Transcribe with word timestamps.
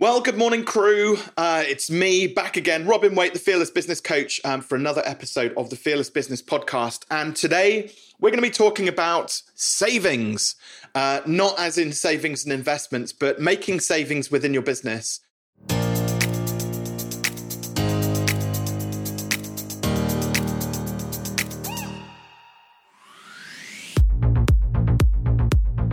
Well, 0.00 0.22
good 0.22 0.38
morning, 0.38 0.64
crew. 0.64 1.18
Uh, 1.36 1.62
it's 1.66 1.90
me 1.90 2.26
back 2.26 2.56
again, 2.56 2.86
Robin 2.86 3.14
Waite, 3.14 3.34
the 3.34 3.38
Fearless 3.38 3.70
Business 3.70 4.00
Coach, 4.00 4.40
um, 4.46 4.62
for 4.62 4.74
another 4.74 5.02
episode 5.04 5.52
of 5.58 5.68
the 5.68 5.76
Fearless 5.76 6.08
Business 6.08 6.40
Podcast. 6.40 7.04
And 7.10 7.36
today 7.36 7.92
we're 8.18 8.30
going 8.30 8.38
to 8.38 8.48
be 8.48 8.48
talking 8.48 8.88
about 8.88 9.42
savings, 9.54 10.56
uh, 10.94 11.20
not 11.26 11.58
as 11.58 11.76
in 11.76 11.92
savings 11.92 12.44
and 12.44 12.52
investments, 12.54 13.12
but 13.12 13.42
making 13.42 13.80
savings 13.80 14.30
within 14.30 14.54
your 14.54 14.62
business. 14.62 15.20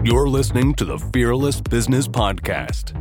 You're 0.06 0.30
listening 0.30 0.76
to 0.76 0.86
the 0.86 0.98
Fearless 1.12 1.60
Business 1.60 2.08
Podcast 2.08 2.94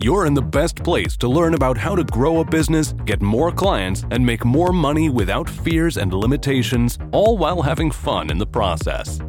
you're 0.00 0.26
in 0.26 0.34
the 0.34 0.42
best 0.42 0.76
place 0.82 1.16
to 1.16 1.28
learn 1.28 1.54
about 1.54 1.76
how 1.76 1.94
to 1.94 2.04
grow 2.04 2.40
a 2.40 2.44
business, 2.44 2.92
get 3.04 3.22
more 3.22 3.50
clients, 3.50 4.04
and 4.10 4.24
make 4.24 4.44
more 4.44 4.72
money 4.72 5.08
without 5.08 5.48
fears 5.48 5.96
and 5.96 6.12
limitations, 6.12 6.98
all 7.12 7.38
while 7.38 7.62
having 7.62 7.90
fun 7.90 8.30
in 8.30 8.38
the 8.38 8.46
process. 8.46 9.20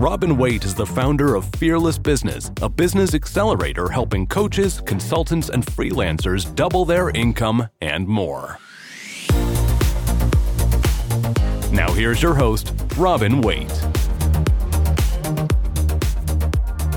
Robin 0.00 0.36
Waite 0.36 0.64
is 0.64 0.74
the 0.74 0.86
founder 0.86 1.34
of 1.34 1.44
Fearless 1.56 1.98
Business, 1.98 2.50
a 2.62 2.68
business 2.68 3.14
accelerator 3.14 3.88
helping 3.88 4.26
coaches, 4.26 4.80
consultants, 4.86 5.50
and 5.50 5.64
freelancers 5.64 6.54
double 6.54 6.84
their 6.84 7.10
income 7.10 7.68
and 7.80 8.08
more. 8.08 8.58
Now, 11.70 11.92
here's 11.92 12.22
your 12.22 12.34
host, 12.34 12.74
Robin 12.96 13.42
Waite. 13.42 13.99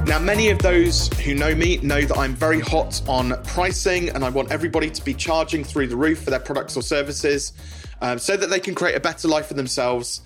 Now, 0.05 0.19
many 0.19 0.49
of 0.49 0.59
those 0.59 1.07
who 1.19 1.33
know 1.33 1.55
me 1.55 1.77
know 1.77 2.01
that 2.01 2.17
I'm 2.17 2.35
very 2.35 2.59
hot 2.59 3.01
on 3.07 3.41
pricing 3.45 4.09
and 4.09 4.23
I 4.23 4.29
want 4.29 4.51
everybody 4.51 4.89
to 4.91 5.03
be 5.03 5.13
charging 5.13 5.63
through 5.63 5.87
the 5.87 5.95
roof 5.95 6.23
for 6.23 6.29
their 6.29 6.41
products 6.41 6.75
or 6.75 6.83
services 6.83 7.53
um, 8.01 8.19
so 8.19 8.35
that 8.35 8.49
they 8.49 8.59
can 8.59 8.75
create 8.75 8.95
a 8.95 8.99
better 8.99 9.29
life 9.29 9.47
for 9.47 9.53
themselves. 9.53 10.21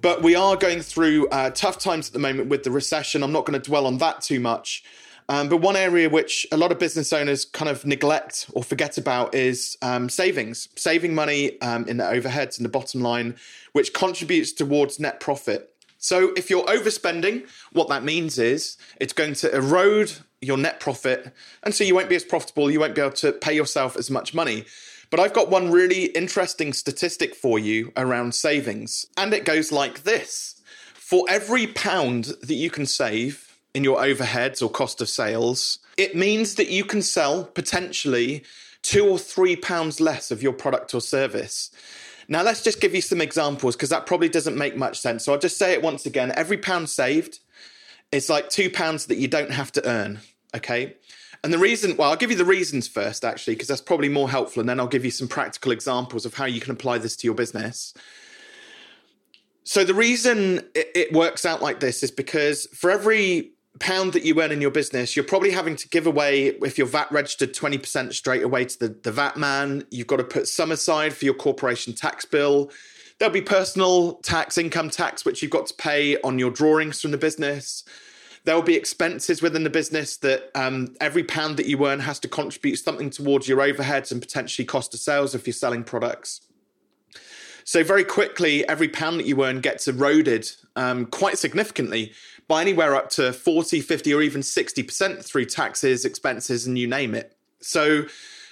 But 0.00 0.22
we 0.22 0.34
are 0.34 0.56
going 0.56 0.80
through 0.80 1.28
uh, 1.28 1.50
tough 1.50 1.78
times 1.78 2.08
at 2.08 2.14
the 2.14 2.18
moment 2.18 2.48
with 2.48 2.62
the 2.62 2.70
recession. 2.70 3.22
I'm 3.22 3.30
not 3.30 3.44
going 3.44 3.60
to 3.60 3.68
dwell 3.68 3.86
on 3.86 3.98
that 3.98 4.22
too 4.22 4.40
much. 4.40 4.82
Um, 5.28 5.50
but 5.50 5.58
one 5.58 5.76
area 5.76 6.08
which 6.08 6.46
a 6.50 6.56
lot 6.56 6.72
of 6.72 6.78
business 6.78 7.12
owners 7.12 7.44
kind 7.44 7.68
of 7.68 7.84
neglect 7.84 8.46
or 8.54 8.64
forget 8.64 8.96
about 8.96 9.34
is 9.34 9.76
um, 9.82 10.08
savings, 10.08 10.68
saving 10.74 11.14
money 11.14 11.60
um, 11.60 11.86
in 11.86 11.98
the 11.98 12.04
overheads 12.04 12.56
and 12.56 12.64
the 12.64 12.70
bottom 12.70 13.02
line, 13.02 13.36
which 13.72 13.92
contributes 13.92 14.52
towards 14.52 14.98
net 14.98 15.20
profit. 15.20 15.74
So 15.98 16.32
if 16.36 16.48
you're 16.48 16.64
overspending, 16.64 17.48
what 17.72 17.88
that 17.88 18.04
means 18.04 18.38
is 18.38 18.76
it's 19.00 19.12
going 19.12 19.34
to 19.34 19.54
erode 19.54 20.12
your 20.40 20.56
net 20.56 20.80
profit. 20.80 21.32
And 21.62 21.74
so 21.74 21.84
you 21.84 21.94
won't 21.94 22.08
be 22.08 22.16
as 22.16 22.24
profitable. 22.24 22.70
You 22.70 22.80
won't 22.80 22.94
be 22.94 23.00
able 23.00 23.12
to 23.12 23.32
pay 23.32 23.54
yourself 23.54 23.96
as 23.96 24.10
much 24.10 24.32
money. 24.32 24.64
But 25.10 25.20
I've 25.20 25.32
got 25.32 25.50
one 25.50 25.70
really 25.70 26.06
interesting 26.06 26.72
statistic 26.72 27.34
for 27.34 27.58
you 27.58 27.92
around 27.96 28.34
savings. 28.34 29.06
And 29.16 29.34
it 29.34 29.44
goes 29.44 29.72
like 29.72 30.04
this 30.04 30.60
For 30.94 31.24
every 31.28 31.66
pound 31.66 32.26
that 32.42 32.54
you 32.54 32.70
can 32.70 32.86
save 32.86 33.58
in 33.74 33.84
your 33.84 33.98
overheads 33.98 34.62
or 34.62 34.70
cost 34.70 35.00
of 35.00 35.08
sales, 35.08 35.78
it 35.96 36.14
means 36.14 36.54
that 36.54 36.68
you 36.68 36.84
can 36.84 37.02
sell 37.02 37.44
potentially 37.44 38.44
two 38.82 39.06
or 39.06 39.18
three 39.18 39.56
pounds 39.56 40.00
less 40.00 40.30
of 40.30 40.42
your 40.42 40.52
product 40.52 40.94
or 40.94 41.00
service. 41.00 41.70
Now, 42.28 42.42
let's 42.42 42.62
just 42.62 42.80
give 42.80 42.94
you 42.94 43.00
some 43.00 43.20
examples 43.20 43.74
because 43.74 43.88
that 43.88 44.04
probably 44.04 44.28
doesn't 44.28 44.56
make 44.56 44.76
much 44.76 45.00
sense. 45.00 45.24
So 45.24 45.32
I'll 45.32 45.38
just 45.38 45.56
say 45.56 45.72
it 45.72 45.82
once 45.82 46.04
again. 46.04 46.30
Every 46.36 46.58
pound 46.58 46.90
saved 46.90 47.40
is 48.12 48.28
like 48.28 48.50
two 48.50 48.68
pounds 48.70 49.06
that 49.06 49.16
you 49.16 49.28
don't 49.28 49.50
have 49.50 49.72
to 49.72 49.88
earn. 49.88 50.20
Okay. 50.54 50.96
And 51.42 51.52
the 51.52 51.58
reason, 51.58 51.96
well, 51.96 52.10
I'll 52.10 52.16
give 52.16 52.30
you 52.30 52.36
the 52.36 52.44
reasons 52.44 52.88
first, 52.88 53.24
actually, 53.24 53.54
because 53.54 53.68
that's 53.68 53.80
probably 53.80 54.08
more 54.08 54.28
helpful. 54.28 54.60
And 54.60 54.68
then 54.68 54.80
I'll 54.80 54.88
give 54.88 55.04
you 55.04 55.10
some 55.10 55.28
practical 55.28 55.72
examples 55.72 56.26
of 56.26 56.34
how 56.34 56.44
you 56.44 56.60
can 56.60 56.72
apply 56.72 56.98
this 56.98 57.16
to 57.16 57.26
your 57.26 57.34
business. 57.34 57.94
So 59.64 59.84
the 59.84 59.94
reason 59.94 60.62
it, 60.74 61.12
works 61.12 61.44
out 61.44 61.62
like 61.62 61.80
this 61.80 62.02
is 62.02 62.10
because 62.10 62.66
for 62.74 62.90
every 62.90 63.52
pound 63.78 64.12
that 64.12 64.24
you 64.24 64.40
earn 64.40 64.52
in 64.52 64.60
your 64.60 64.70
business, 64.70 65.14
you're 65.14 65.24
probably 65.24 65.50
having 65.50 65.76
to 65.76 65.88
give 65.88 66.06
away, 66.06 66.48
if 66.48 66.78
you're 66.78 66.86
VAT 66.86 67.10
registered, 67.10 67.54
20% 67.54 68.12
straight 68.12 68.42
away 68.42 68.64
to 68.64 68.78
the, 68.78 68.88
the 69.02 69.12
VAT 69.12 69.36
man. 69.36 69.84
You've 69.90 70.06
got 70.06 70.16
to 70.16 70.24
put 70.24 70.48
some 70.48 70.70
aside 70.70 71.12
for 71.12 71.24
your 71.24 71.34
corporation 71.34 71.94
tax 71.94 72.24
bill. 72.24 72.70
There'll 73.18 73.34
be 73.34 73.42
personal 73.42 74.14
tax, 74.16 74.58
income 74.58 74.90
tax, 74.90 75.24
which 75.24 75.42
you've 75.42 75.50
got 75.50 75.66
to 75.66 75.74
pay 75.74 76.20
on 76.22 76.38
your 76.38 76.50
drawings 76.50 77.00
from 77.00 77.10
the 77.10 77.18
business. 77.18 77.84
There 78.44 78.54
will 78.54 78.62
be 78.62 78.76
expenses 78.76 79.42
within 79.42 79.64
the 79.64 79.70
business 79.70 80.16
that 80.18 80.50
um, 80.54 80.94
every 81.00 81.24
pound 81.24 81.56
that 81.56 81.66
you 81.66 81.86
earn 81.86 82.00
has 82.00 82.18
to 82.20 82.28
contribute 82.28 82.76
something 82.76 83.10
towards 83.10 83.48
your 83.48 83.58
overheads 83.58 84.12
and 84.12 84.22
potentially 84.22 84.64
cost 84.64 84.94
of 84.94 85.00
sales 85.00 85.34
if 85.34 85.46
you're 85.46 85.54
selling 85.54 85.84
products. 85.84 86.40
So, 87.64 87.84
very 87.84 88.04
quickly, 88.04 88.66
every 88.66 88.88
pound 88.88 89.20
that 89.20 89.26
you 89.26 89.44
earn 89.44 89.60
gets 89.60 89.88
eroded 89.88 90.50
um, 90.76 91.04
quite 91.04 91.36
significantly 91.36 92.12
by 92.48 92.62
anywhere 92.62 92.96
up 92.96 93.10
to 93.10 93.32
40, 93.32 93.80
50, 93.80 94.14
or 94.14 94.22
even 94.22 94.40
60% 94.40 95.24
through 95.24 95.44
taxes, 95.44 96.04
expenses, 96.04 96.66
and 96.66 96.78
you 96.78 96.86
name 96.86 97.14
it. 97.14 97.36
So, 97.60 98.06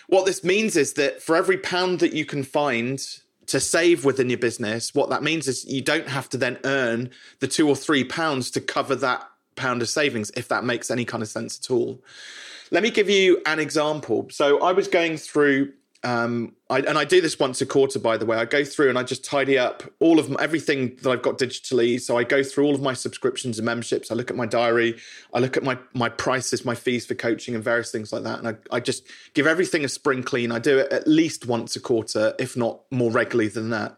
what 0.08 0.26
this 0.26 0.44
means 0.44 0.76
is 0.76 0.92
that 0.92 1.20
for 1.20 1.34
every 1.34 1.58
pound 1.58 1.98
that 1.98 2.12
you 2.12 2.24
can 2.24 2.44
find 2.44 3.00
to 3.46 3.58
save 3.58 4.04
within 4.04 4.30
your 4.30 4.38
business, 4.38 4.94
what 4.94 5.10
that 5.10 5.22
means 5.22 5.48
is 5.48 5.64
you 5.64 5.80
don't 5.80 6.08
have 6.08 6.28
to 6.30 6.36
then 6.36 6.58
earn 6.64 7.10
the 7.40 7.48
two 7.48 7.68
or 7.68 7.74
three 7.74 8.04
pounds 8.04 8.50
to 8.52 8.60
cover 8.60 8.94
that 8.96 9.28
pound 9.56 9.82
of 9.82 9.88
savings, 9.88 10.30
if 10.36 10.46
that 10.48 10.62
makes 10.62 10.90
any 10.90 11.04
kind 11.04 11.22
of 11.22 11.28
sense 11.28 11.58
at 11.58 11.70
all. 11.72 12.00
Let 12.70 12.82
me 12.82 12.90
give 12.90 13.08
you 13.08 13.40
an 13.46 13.58
example. 13.58 14.28
So, 14.30 14.60
I 14.60 14.72
was 14.72 14.88
going 14.88 15.16
through 15.16 15.72
um, 16.06 16.54
I, 16.70 16.78
and 16.78 16.96
I 16.96 17.04
do 17.04 17.20
this 17.20 17.36
once 17.36 17.60
a 17.60 17.66
quarter, 17.66 17.98
by 17.98 18.16
the 18.16 18.24
way. 18.24 18.36
I 18.36 18.44
go 18.44 18.64
through 18.64 18.90
and 18.90 18.96
I 18.96 19.02
just 19.02 19.24
tidy 19.24 19.58
up 19.58 19.82
all 19.98 20.20
of 20.20 20.30
my, 20.30 20.40
everything 20.40 20.94
that 21.02 21.10
I've 21.10 21.22
got 21.22 21.36
digitally. 21.36 22.00
So 22.00 22.16
I 22.16 22.22
go 22.22 22.44
through 22.44 22.66
all 22.66 22.76
of 22.76 22.80
my 22.80 22.92
subscriptions 22.92 23.58
and 23.58 23.66
memberships. 23.66 24.12
I 24.12 24.14
look 24.14 24.30
at 24.30 24.36
my 24.36 24.46
diary. 24.46 24.98
I 25.34 25.40
look 25.40 25.56
at 25.56 25.64
my 25.64 25.76
my 25.94 26.08
prices, 26.08 26.64
my 26.64 26.76
fees 26.76 27.04
for 27.06 27.16
coaching, 27.16 27.56
and 27.56 27.64
various 27.64 27.90
things 27.90 28.12
like 28.12 28.22
that. 28.22 28.38
And 28.38 28.46
I, 28.46 28.54
I 28.70 28.78
just 28.78 29.04
give 29.34 29.48
everything 29.48 29.84
a 29.84 29.88
spring 29.88 30.22
clean. 30.22 30.52
I 30.52 30.60
do 30.60 30.78
it 30.78 30.92
at 30.92 31.08
least 31.08 31.48
once 31.48 31.74
a 31.74 31.80
quarter, 31.80 32.34
if 32.38 32.56
not 32.56 32.82
more 32.92 33.10
regularly 33.10 33.48
than 33.48 33.70
that. 33.70 33.96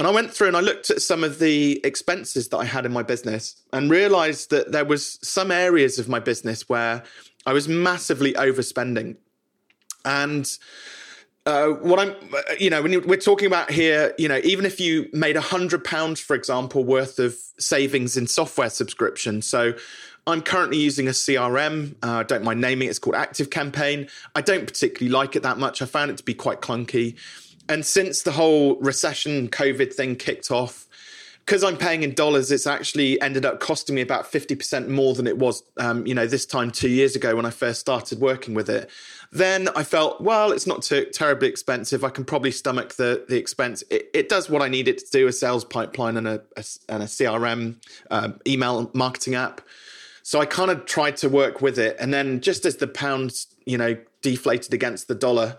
And 0.00 0.08
I 0.08 0.10
went 0.10 0.34
through 0.34 0.48
and 0.48 0.56
I 0.56 0.60
looked 0.62 0.90
at 0.90 1.00
some 1.00 1.22
of 1.22 1.38
the 1.38 1.80
expenses 1.84 2.48
that 2.48 2.56
I 2.56 2.64
had 2.64 2.86
in 2.86 2.92
my 2.92 3.04
business 3.04 3.62
and 3.72 3.88
realized 3.88 4.50
that 4.50 4.72
there 4.72 4.84
was 4.84 5.20
some 5.22 5.52
areas 5.52 6.00
of 6.00 6.08
my 6.08 6.18
business 6.18 6.68
where 6.68 7.04
I 7.46 7.52
was 7.52 7.68
massively 7.68 8.32
overspending. 8.32 9.14
And 10.04 10.58
uh, 11.46 11.68
what 11.68 12.00
I'm, 12.00 12.10
uh, 12.32 12.40
you 12.58 12.70
know, 12.70 12.82
when 12.82 13.06
we're 13.06 13.16
talking 13.16 13.46
about 13.46 13.70
here, 13.70 14.14
you 14.16 14.28
know, 14.28 14.40
even 14.44 14.64
if 14.64 14.80
you 14.80 15.08
made 15.12 15.36
a 15.36 15.42
hundred 15.42 15.84
pounds, 15.84 16.20
for 16.20 16.34
example, 16.34 16.84
worth 16.84 17.18
of 17.18 17.36
savings 17.58 18.16
in 18.16 18.26
software 18.26 18.70
subscription. 18.70 19.42
So 19.42 19.74
I'm 20.26 20.40
currently 20.40 20.78
using 20.78 21.06
a 21.06 21.10
CRM. 21.10 21.96
Uh, 22.02 22.12
I 22.12 22.22
don't 22.22 22.44
mind 22.44 22.60
naming 22.60 22.88
it. 22.88 22.90
It's 22.90 22.98
called 22.98 23.16
Active 23.16 23.50
Campaign. 23.50 24.08
I 24.34 24.40
don't 24.40 24.66
particularly 24.66 25.12
like 25.12 25.36
it 25.36 25.42
that 25.42 25.58
much. 25.58 25.82
I 25.82 25.86
found 25.86 26.10
it 26.10 26.16
to 26.16 26.24
be 26.24 26.34
quite 26.34 26.62
clunky. 26.62 27.16
And 27.68 27.84
since 27.84 28.22
the 28.22 28.32
whole 28.32 28.76
recession 28.76 29.48
COVID 29.48 29.92
thing 29.92 30.16
kicked 30.16 30.50
off, 30.50 30.86
because 31.44 31.62
I'm 31.62 31.76
paying 31.76 32.02
in 32.02 32.14
dollars, 32.14 32.50
it's 32.50 32.66
actually 32.66 33.20
ended 33.20 33.44
up 33.44 33.60
costing 33.60 33.94
me 33.94 34.00
about 34.00 34.30
50% 34.30 34.88
more 34.88 35.14
than 35.14 35.26
it 35.26 35.36
was, 35.36 35.62
um, 35.76 36.06
you 36.06 36.14
know, 36.14 36.26
this 36.26 36.46
time 36.46 36.70
two 36.70 36.88
years 36.88 37.16
ago 37.16 37.36
when 37.36 37.44
I 37.44 37.50
first 37.50 37.80
started 37.80 38.18
working 38.18 38.54
with 38.54 38.70
it. 38.70 38.88
Then 39.34 39.68
I 39.74 39.82
felt, 39.82 40.20
well, 40.20 40.52
it's 40.52 40.66
not 40.66 40.82
too 40.82 41.06
terribly 41.06 41.48
expensive. 41.48 42.04
I 42.04 42.10
can 42.10 42.24
probably 42.24 42.52
stomach 42.52 42.94
the 42.94 43.24
the 43.28 43.36
expense. 43.36 43.82
It, 43.90 44.08
it 44.14 44.28
does 44.28 44.48
what 44.48 44.62
I 44.62 44.68
need 44.68 44.86
it 44.86 44.98
to 44.98 45.10
do: 45.10 45.26
a 45.26 45.32
sales 45.32 45.64
pipeline 45.64 46.16
and 46.16 46.28
a, 46.28 46.42
a 46.56 46.64
and 46.88 47.02
a 47.02 47.06
CRM 47.06 47.74
um, 48.12 48.40
email 48.46 48.88
marketing 48.94 49.34
app. 49.34 49.60
So 50.22 50.40
I 50.40 50.46
kind 50.46 50.70
of 50.70 50.86
tried 50.86 51.16
to 51.18 51.28
work 51.28 51.60
with 51.60 51.80
it, 51.80 51.96
and 51.98 52.14
then 52.14 52.40
just 52.40 52.64
as 52.64 52.76
the 52.76 52.86
pound, 52.86 53.44
you 53.66 53.76
know, 53.76 53.96
deflated 54.22 54.72
against 54.72 55.08
the 55.08 55.16
dollar, 55.16 55.58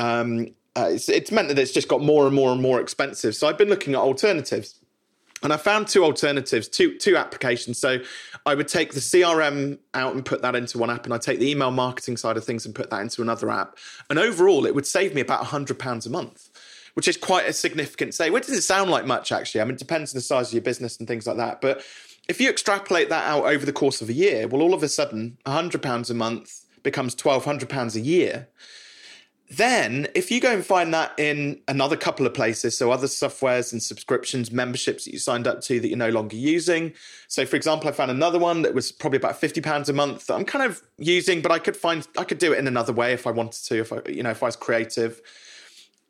um, 0.00 0.48
uh, 0.76 0.88
it's, 0.90 1.08
it's 1.08 1.30
meant 1.30 1.46
that 1.46 1.58
it's 1.60 1.72
just 1.72 1.86
got 1.86 2.02
more 2.02 2.26
and 2.26 2.34
more 2.34 2.50
and 2.50 2.60
more 2.60 2.80
expensive. 2.80 3.36
So 3.36 3.46
I've 3.46 3.56
been 3.56 3.68
looking 3.68 3.94
at 3.94 4.00
alternatives. 4.00 4.74
And 5.42 5.52
I 5.52 5.56
found 5.56 5.88
two 5.88 6.04
alternatives, 6.04 6.68
two 6.68 6.96
two 6.98 7.16
applications. 7.16 7.78
So 7.78 7.98
I 8.46 8.54
would 8.54 8.68
take 8.68 8.92
the 8.92 9.00
CRM 9.00 9.78
out 9.94 10.14
and 10.14 10.24
put 10.24 10.42
that 10.42 10.54
into 10.54 10.78
one 10.78 10.90
app, 10.90 11.04
and 11.04 11.14
I'd 11.14 11.22
take 11.22 11.38
the 11.38 11.50
email 11.50 11.70
marketing 11.70 12.16
side 12.16 12.36
of 12.36 12.44
things 12.44 12.64
and 12.66 12.74
put 12.74 12.90
that 12.90 13.00
into 13.00 13.22
another 13.22 13.50
app. 13.50 13.76
And 14.08 14.18
overall, 14.18 14.66
it 14.66 14.74
would 14.74 14.86
save 14.86 15.14
me 15.14 15.20
about 15.20 15.46
hundred 15.46 15.78
pounds 15.78 16.06
a 16.06 16.10
month, 16.10 16.50
which 16.94 17.08
is 17.08 17.16
quite 17.16 17.48
a 17.48 17.52
significant 17.52 18.14
save. 18.14 18.32
Which 18.32 18.46
doesn't 18.46 18.62
sound 18.62 18.90
like 18.90 19.06
much, 19.06 19.32
actually. 19.32 19.60
I 19.60 19.64
mean, 19.64 19.74
it 19.74 19.78
depends 19.78 20.14
on 20.14 20.18
the 20.18 20.22
size 20.22 20.48
of 20.48 20.54
your 20.54 20.62
business 20.62 20.98
and 20.98 21.08
things 21.08 21.26
like 21.26 21.36
that. 21.36 21.60
But 21.60 21.84
if 22.28 22.40
you 22.40 22.48
extrapolate 22.48 23.08
that 23.08 23.26
out 23.26 23.44
over 23.44 23.66
the 23.66 23.72
course 23.72 24.00
of 24.00 24.08
a 24.08 24.12
year, 24.12 24.46
well, 24.46 24.62
all 24.62 24.74
of 24.74 24.82
a 24.82 24.88
sudden, 24.88 25.38
hundred 25.46 25.82
pounds 25.82 26.10
a 26.10 26.14
month 26.14 26.64
becomes 26.82 27.14
twelve 27.14 27.44
hundred 27.44 27.68
pounds 27.68 27.96
a 27.96 28.00
year 28.00 28.48
Then, 29.56 30.08
if 30.14 30.30
you 30.30 30.40
go 30.40 30.50
and 30.50 30.64
find 30.64 30.94
that 30.94 31.12
in 31.18 31.60
another 31.68 31.94
couple 31.94 32.24
of 32.24 32.32
places, 32.32 32.74
so 32.74 32.90
other 32.90 33.06
softwares 33.06 33.70
and 33.70 33.82
subscriptions, 33.82 34.50
memberships 34.50 35.04
that 35.04 35.12
you 35.12 35.18
signed 35.18 35.46
up 35.46 35.60
to 35.62 35.78
that 35.78 35.88
you're 35.88 35.98
no 35.98 36.08
longer 36.08 36.36
using. 36.36 36.94
So, 37.28 37.44
for 37.44 37.56
example, 37.56 37.86
I 37.86 37.92
found 37.92 38.10
another 38.10 38.38
one 38.38 38.62
that 38.62 38.72
was 38.72 38.90
probably 38.90 39.18
about 39.18 39.38
fifty 39.38 39.60
pounds 39.60 39.90
a 39.90 39.92
month 39.92 40.26
that 40.28 40.34
I'm 40.36 40.46
kind 40.46 40.64
of 40.64 40.80
using, 40.96 41.42
but 41.42 41.52
I 41.52 41.58
could 41.58 41.76
find 41.76 42.08
I 42.16 42.24
could 42.24 42.38
do 42.38 42.54
it 42.54 42.60
in 42.60 42.66
another 42.66 42.94
way 42.94 43.12
if 43.12 43.26
I 43.26 43.30
wanted 43.30 43.62
to, 43.64 43.80
if 43.80 43.92
I 43.92 43.98
you 44.08 44.22
know 44.22 44.30
if 44.30 44.42
I 44.42 44.46
was 44.46 44.56
creative. 44.56 45.20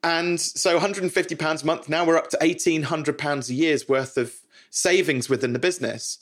And 0.05 0.41
so, 0.41 0.75
150 0.75 1.35
pounds 1.35 1.65
a 1.65 1.67
month. 1.67 1.89
Now 1.89 2.05
we're 2.05 2.19
up 2.19 2.31
to 2.31 2.39
1,800 2.41 3.19
pounds 3.19 3.51
a 3.51 3.55
year's 3.55 3.89
worth 3.89 4.17
of 4.17 4.35
savings 4.71 5.29
within 5.29 5.53
the 5.53 5.59
business. 5.59 6.19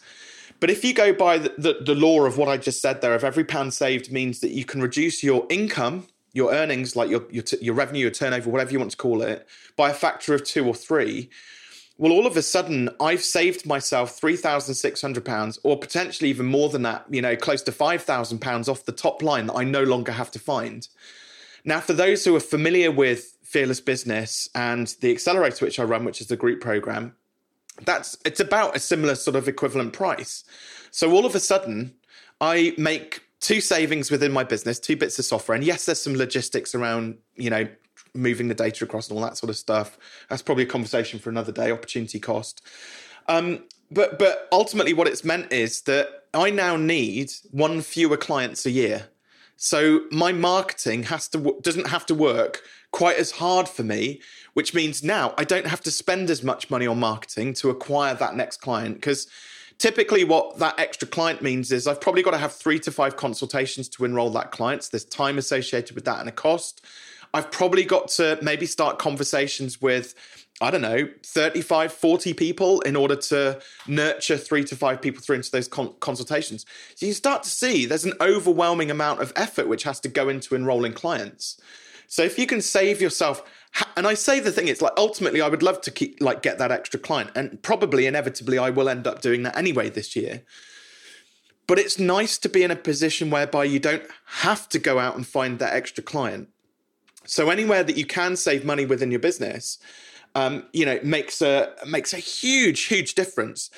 But 0.59 0.71
if 0.71 0.85
you 0.85 0.95
go 0.95 1.13
by 1.13 1.37
the, 1.37 1.55
the, 1.59 1.79
the 1.85 1.95
law 1.95 2.25
of 2.25 2.39
what 2.39 2.49
I 2.49 2.57
just 2.57 2.81
said 2.81 3.03
there, 3.03 3.15
of 3.15 3.25
every 3.25 3.45
pound 3.45 3.75
saved 3.75 4.11
means 4.11 4.41
that 4.41 4.53
you 4.53 4.65
can 4.65 4.81
reduce 4.81 5.23
your 5.23 5.47
income 5.51 6.07
your 6.32 6.53
earnings, 6.53 6.97
like 6.97 7.11
your 7.11 7.25
your, 7.31 7.43
t- 7.43 7.59
your 7.61 7.75
revenue, 7.75 8.03
your 8.03 8.11
turnover, 8.11 8.50
whatever 8.50 8.73
you 8.73 8.79
want 8.79 8.91
to 8.93 8.97
call 8.97 9.23
it, 9.23 9.47
by 9.77 9.91
a 9.91 9.94
factor 9.94 10.35
of 10.35 10.44
two 10.44 10.67
or 10.67 10.75
three, 10.75 11.31
well, 11.99 12.12
all 12.12 12.27
of 12.27 12.35
a 12.35 12.43
sudden, 12.43 12.88
I've 12.99 13.23
saved 13.23 13.67
myself 13.67 14.19
three 14.19 14.37
thousand 14.37 14.75
six 14.75 15.03
hundred 15.03 15.25
pounds, 15.25 15.59
or 15.62 15.79
potentially 15.79 16.31
even 16.31 16.47
more 16.47 16.71
than 16.71 16.82
that. 16.82 17.05
You 17.11 17.21
know, 17.21 17.37
close 17.37 17.62
to 17.65 17.73
five 17.73 18.03
thousand 18.03 18.41
pounds 18.41 18.69
off 18.69 18.87
the 18.87 18.93
top 18.93 19.23
line 19.23 19.47
that 19.47 19.55
I 19.55 19.65
no 19.65 19.82
longer 19.82 20.12
have 20.12 20.31
to 20.31 20.38
find. 20.38 20.88
Now, 21.62 21.81
for 21.81 21.93
those 21.93 22.25
who 22.25 22.35
are 22.35 22.41
familiar 22.41 22.91
with 22.91 23.37
Fearless 23.43 23.83
Business 23.83 24.49
and 24.55 24.94
the 25.00 25.11
accelerator 25.11 25.65
which 25.65 25.79
I 25.79 25.83
run, 25.83 26.05
which 26.05 26.23
is 26.23 26.29
the 26.29 26.37
group 26.37 26.62
program, 26.62 27.15
that's 27.85 28.17
it's 28.25 28.41
about 28.41 28.76
a 28.76 28.79
similar 28.79 29.15
sort 29.15 29.37
of 29.37 29.47
equivalent 29.47 29.93
price. 29.93 30.44
So 30.91 31.12
all 31.12 31.26
of 31.26 31.35
a 31.35 31.41
sudden, 31.41 31.94
I 32.41 32.75
make 32.79 33.23
two 33.41 33.61
savings 33.61 34.11
within 34.11 34.33
my 34.33 34.45
business, 34.45 34.79
two 34.79 34.97
bits 34.97 35.19
of 35.19 35.25
software. 35.25 35.57
And 35.57 35.65
yes, 35.65 35.87
there's 35.87 36.01
some 36.01 36.15
logistics 36.15 36.75
around, 36.75 37.19
you 37.37 37.51
know, 37.51 37.67
moving 38.15 38.49
the 38.49 38.55
data 38.55 38.85
across 38.85 39.09
and 39.09 39.19
all 39.19 39.25
that 39.25 39.37
sort 39.37 39.51
of 39.51 39.57
stuff. 39.57 39.99
That's 40.29 40.43
probably 40.43 40.65
a 40.65 40.69
conversation 40.69 41.19
for 41.19 41.31
another 41.31 41.53
day, 41.53 41.71
opportunity 41.71 42.21
cost. 42.21 42.63
Um, 43.29 43.65
but 43.91 44.19
but 44.19 44.49
ultimately 44.53 44.93
what 44.93 45.09
it's 45.09 45.25
meant 45.25 45.53
is 45.53 45.83
that 45.83 46.25
I 46.33 46.51
now 46.51 46.77
need 46.77 47.33
one 47.51 47.81
fewer 47.83 48.17
clients 48.17 48.67
a 48.67 48.71
year. 48.71 49.09
So 49.57 50.03
my 50.11 50.33
marketing 50.33 51.05
has 51.05 51.29
to 51.29 51.59
doesn't 51.63 51.89
have 51.89 52.07
to 52.07 52.15
work 52.15 52.63
quite 52.93 53.17
as 53.17 53.33
hard 53.33 53.69
for 53.69 53.83
me, 53.83 54.21
which 54.55 54.75
means 54.75 55.03
now 55.03 55.35
I 55.39 55.45
don't 55.45 55.67
have 55.67 55.81
to 55.83 55.91
spend 55.91 56.31
as 56.31 56.43
much 56.43 56.71
money 56.71 56.87
on 56.87 56.99
marketing 56.99 57.55
to 57.55 57.71
acquire 57.71 58.15
that 58.15 58.37
next 58.37 58.59
client 58.59 58.97
because 58.97 59.29
typically 59.81 60.25
what 60.25 60.59
that 60.59 60.79
extra 60.79 61.09
client 61.09 61.41
means 61.41 61.73
is 61.73 61.87
I've 61.87 62.00
probably 62.00 62.23
got 62.23 62.32
to 62.32 62.38
have 62.38 62.53
three 62.53 62.79
to 62.81 62.93
five 62.93 63.17
consultations 63.17 63.88
to 63.91 64.05
enroll 64.05 64.31
that 64.31 64.53
client. 64.53 64.85
So 64.85 64.91
there's 64.93 65.06
time 65.06 65.38
associated 65.38 65.94
with 65.94 66.05
that 66.05 66.21
and 66.21 66.29
a 66.29 66.32
cost. 66.32 66.85
I've 67.32 67.50
probably 67.50 67.85
got 67.85 68.09
to 68.09 68.38
maybe 68.43 68.67
start 68.67 68.99
conversations 68.99 69.81
with, 69.81 70.15
I 70.61 70.71
don't 70.71 70.82
know, 70.82 71.09
35, 71.25 71.93
40 71.93 72.35
people 72.35 72.81
in 72.82 72.94
order 72.94 73.17
to 73.17 73.61
nurture 73.87 74.37
three 74.37 74.65
to 74.65 74.77
five 74.77 75.00
people 75.00 75.23
through 75.23 75.37
into 75.37 75.50
those 75.50 75.69
con- 75.69 75.94
consultations. 76.00 76.67
So 76.94 77.06
you 77.06 77.15
start 77.15 77.43
to 77.44 77.50
see 77.50 77.87
there's 77.87 78.05
an 78.05 78.15
overwhelming 78.21 78.91
amount 78.91 79.23
of 79.23 79.33
effort 79.35 79.67
which 79.67 79.85
has 79.85 79.99
to 80.00 80.09
go 80.09 80.29
into 80.29 80.55
enrolling 80.55 80.93
clients. 80.93 81.59
So 82.11 82.25
if 82.25 82.39
you 82.41 82.47
can 82.47 82.61
save 82.61 83.01
yourself 83.01 83.43
and 83.97 84.05
I 84.05 84.15
say 84.15 84.41
the 84.41 84.51
thing, 84.51 84.67
it's 84.67 84.83
like 84.83 84.93
ultimately 84.97 85.41
I 85.41 85.49
would 85.49 85.62
love 85.62 85.81
to 85.83 85.93
keep 85.93 86.21
like 86.21 86.43
get 86.43 86.59
that 86.59 86.73
extra 86.73 86.99
client, 86.99 87.31
and 87.37 87.62
probably 87.62 88.05
inevitably 88.07 88.59
I 88.59 88.69
will 88.69 88.89
end 88.89 89.07
up 89.07 89.23
doing 89.23 89.45
that 89.45 89.57
anyway 89.57 89.89
this 89.91 90.17
year. 90.17 90.43
But 91.69 91.79
it's 91.79 92.01
nice 92.01 92.37
to 92.39 92.49
be 92.49 92.65
in 92.65 92.73
a 92.73 92.77
position 92.77 93.31
whereby 93.31 93.62
you 93.65 93.79
don't 93.79 94.03
have 94.43 94.69
to 94.71 94.81
go 94.81 94.99
out 94.99 95.15
and 95.15 95.25
find 95.25 95.61
that 95.61 95.73
extra 95.73 96.03
client. 96.03 96.49
So 97.27 97.49
anywhere 97.49 97.85
that 97.85 97.97
you 97.97 98.05
can 98.05 98.35
save 98.35 98.65
money 98.65 98.85
within 98.85 99.12
your 99.12 99.21
business, 99.21 99.79
um, 100.35 100.67
you 100.73 100.85
know, 100.85 100.99
makes 101.05 101.41
a 101.41 101.73
makes 101.87 102.12
a 102.12 102.19
huge, 102.19 102.87
huge 102.87 103.15
difference 103.15 103.71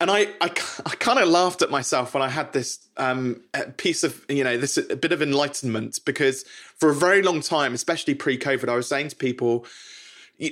and 0.00 0.10
I, 0.10 0.28
I, 0.40 0.50
I 0.86 0.94
kind 0.98 1.18
of 1.18 1.28
laughed 1.28 1.62
at 1.62 1.70
myself 1.70 2.14
when 2.14 2.22
I 2.22 2.28
had 2.28 2.52
this 2.52 2.78
um, 2.96 3.40
piece 3.76 4.04
of, 4.04 4.24
you 4.28 4.44
know, 4.44 4.56
this 4.56 4.76
a 4.76 4.96
bit 4.96 5.12
of 5.12 5.22
enlightenment 5.22 5.98
because 6.04 6.44
for 6.76 6.90
a 6.90 6.94
very 6.94 7.22
long 7.22 7.40
time, 7.40 7.74
especially 7.74 8.14
pre-COVID, 8.14 8.68
I 8.68 8.76
was 8.76 8.86
saying 8.86 9.08
to 9.08 9.16
people, 9.16 9.66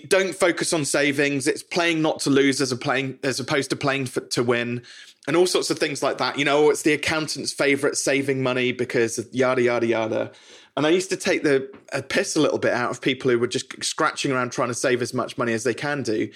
don't 0.09 0.35
focus 0.35 0.73
on 0.73 0.85
savings. 0.85 1.47
It's 1.47 1.63
playing 1.63 2.03
not 2.03 2.19
to 2.21 2.31
lose 2.31 2.61
as 2.61 2.73
a 2.73 2.77
playing 2.77 3.21
as 3.23 3.39
opposed 3.39 3.71
to 3.71 3.77
playing 3.77 4.07
for, 4.07 4.21
to 4.21 4.43
win, 4.43 4.83
and 5.29 5.37
all 5.37 5.47
sorts 5.47 5.71
of 5.71 5.79
things 5.79 6.03
like 6.03 6.19
that. 6.19 6.39
You 6.39 6.45
know, 6.45 6.71
it's 6.71 6.83
the 6.83 6.93
accountant's 6.93 7.53
favorite 7.53 7.97
saving 7.97 8.43
money 8.43 8.73
because 8.73 9.25
yada 9.33 9.63
yada 9.63 9.87
yada. 9.87 10.33
And 10.77 10.87
I 10.87 10.91
used 10.91 11.09
to 11.11 11.17
take 11.17 11.43
the 11.43 11.71
piss 12.09 12.37
a 12.37 12.41
little 12.41 12.59
bit 12.59 12.73
out 12.73 12.91
of 12.91 13.01
people 13.01 13.31
who 13.31 13.39
were 13.39 13.47
just 13.47 13.83
scratching 13.83 14.33
around 14.33 14.51
trying 14.51 14.69
to 14.69 14.75
save 14.75 15.01
as 15.03 15.15
much 15.15 15.39
money 15.39 15.53
as 15.53 15.65
they 15.65 15.73
can 15.73 16.03
do. 16.03 16.31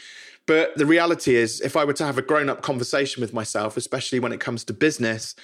But 0.51 0.77
the 0.77 0.85
reality 0.85 1.37
is, 1.37 1.61
if 1.61 1.77
I 1.77 1.85
were 1.85 1.93
to 1.93 2.05
have 2.05 2.19
a 2.19 2.23
grown 2.23 2.49
up 2.49 2.61
conversation 2.61 3.21
with 3.21 3.33
myself, 3.33 3.77
especially 3.77 4.19
when 4.19 4.33
it 4.33 4.41
comes 4.41 4.65
to 4.65 4.73
business, 4.73 5.37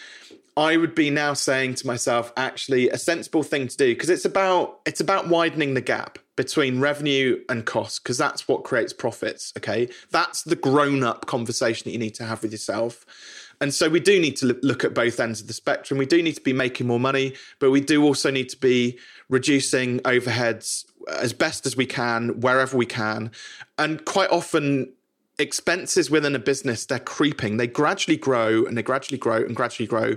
I 0.56 0.76
would 0.76 0.96
be 0.96 1.10
now 1.10 1.32
saying 1.32 1.76
to 1.76 1.86
myself, 1.86 2.32
actually, 2.36 2.88
a 2.90 2.98
sensible 2.98 3.44
thing 3.44 3.68
to 3.68 3.76
do 3.76 3.94
because 3.94 4.10
it's 4.10 4.24
about 4.24 4.80
it's 4.84 5.00
about 5.00 5.28
widening 5.28 5.74
the 5.74 5.80
gap 5.80 6.18
between 6.34 6.80
revenue 6.80 7.40
and 7.48 7.64
cost 7.64 8.02
because 8.02 8.18
that's 8.18 8.48
what 8.48 8.64
creates 8.64 8.92
profits. 8.92 9.52
Okay, 9.56 9.88
that's 10.10 10.42
the 10.42 10.56
grown 10.56 11.04
up 11.04 11.26
conversation 11.26 11.84
that 11.84 11.92
you 11.92 12.00
need 12.00 12.16
to 12.16 12.24
have 12.24 12.42
with 12.42 12.50
yourself. 12.50 13.06
And 13.60 13.72
so 13.72 13.88
we 13.88 14.00
do 14.00 14.20
need 14.20 14.34
to 14.38 14.58
look 14.62 14.82
at 14.82 14.92
both 14.92 15.20
ends 15.20 15.40
of 15.40 15.46
the 15.46 15.52
spectrum. 15.52 15.98
We 15.98 16.06
do 16.06 16.20
need 16.20 16.34
to 16.34 16.42
be 16.42 16.52
making 16.52 16.88
more 16.88 17.00
money, 17.00 17.36
but 17.60 17.70
we 17.70 17.80
do 17.80 18.02
also 18.02 18.32
need 18.32 18.48
to 18.48 18.56
be 18.58 18.98
reducing 19.28 20.00
overheads 20.00 20.84
as 21.08 21.32
best 21.32 21.66
as 21.66 21.76
we 21.76 21.86
can, 21.86 22.40
wherever 22.40 22.76
we 22.76 22.86
can. 22.86 23.30
And 23.78 24.04
quite 24.04 24.30
often, 24.30 24.92
expenses 25.38 26.10
within 26.10 26.34
a 26.34 26.38
business 26.38 26.86
they're 26.86 26.98
creeping. 26.98 27.56
They 27.56 27.66
gradually 27.66 28.16
grow 28.16 28.64
and 28.64 28.76
they 28.76 28.82
gradually 28.82 29.18
grow 29.18 29.36
and 29.36 29.54
gradually 29.54 29.86
grow. 29.86 30.16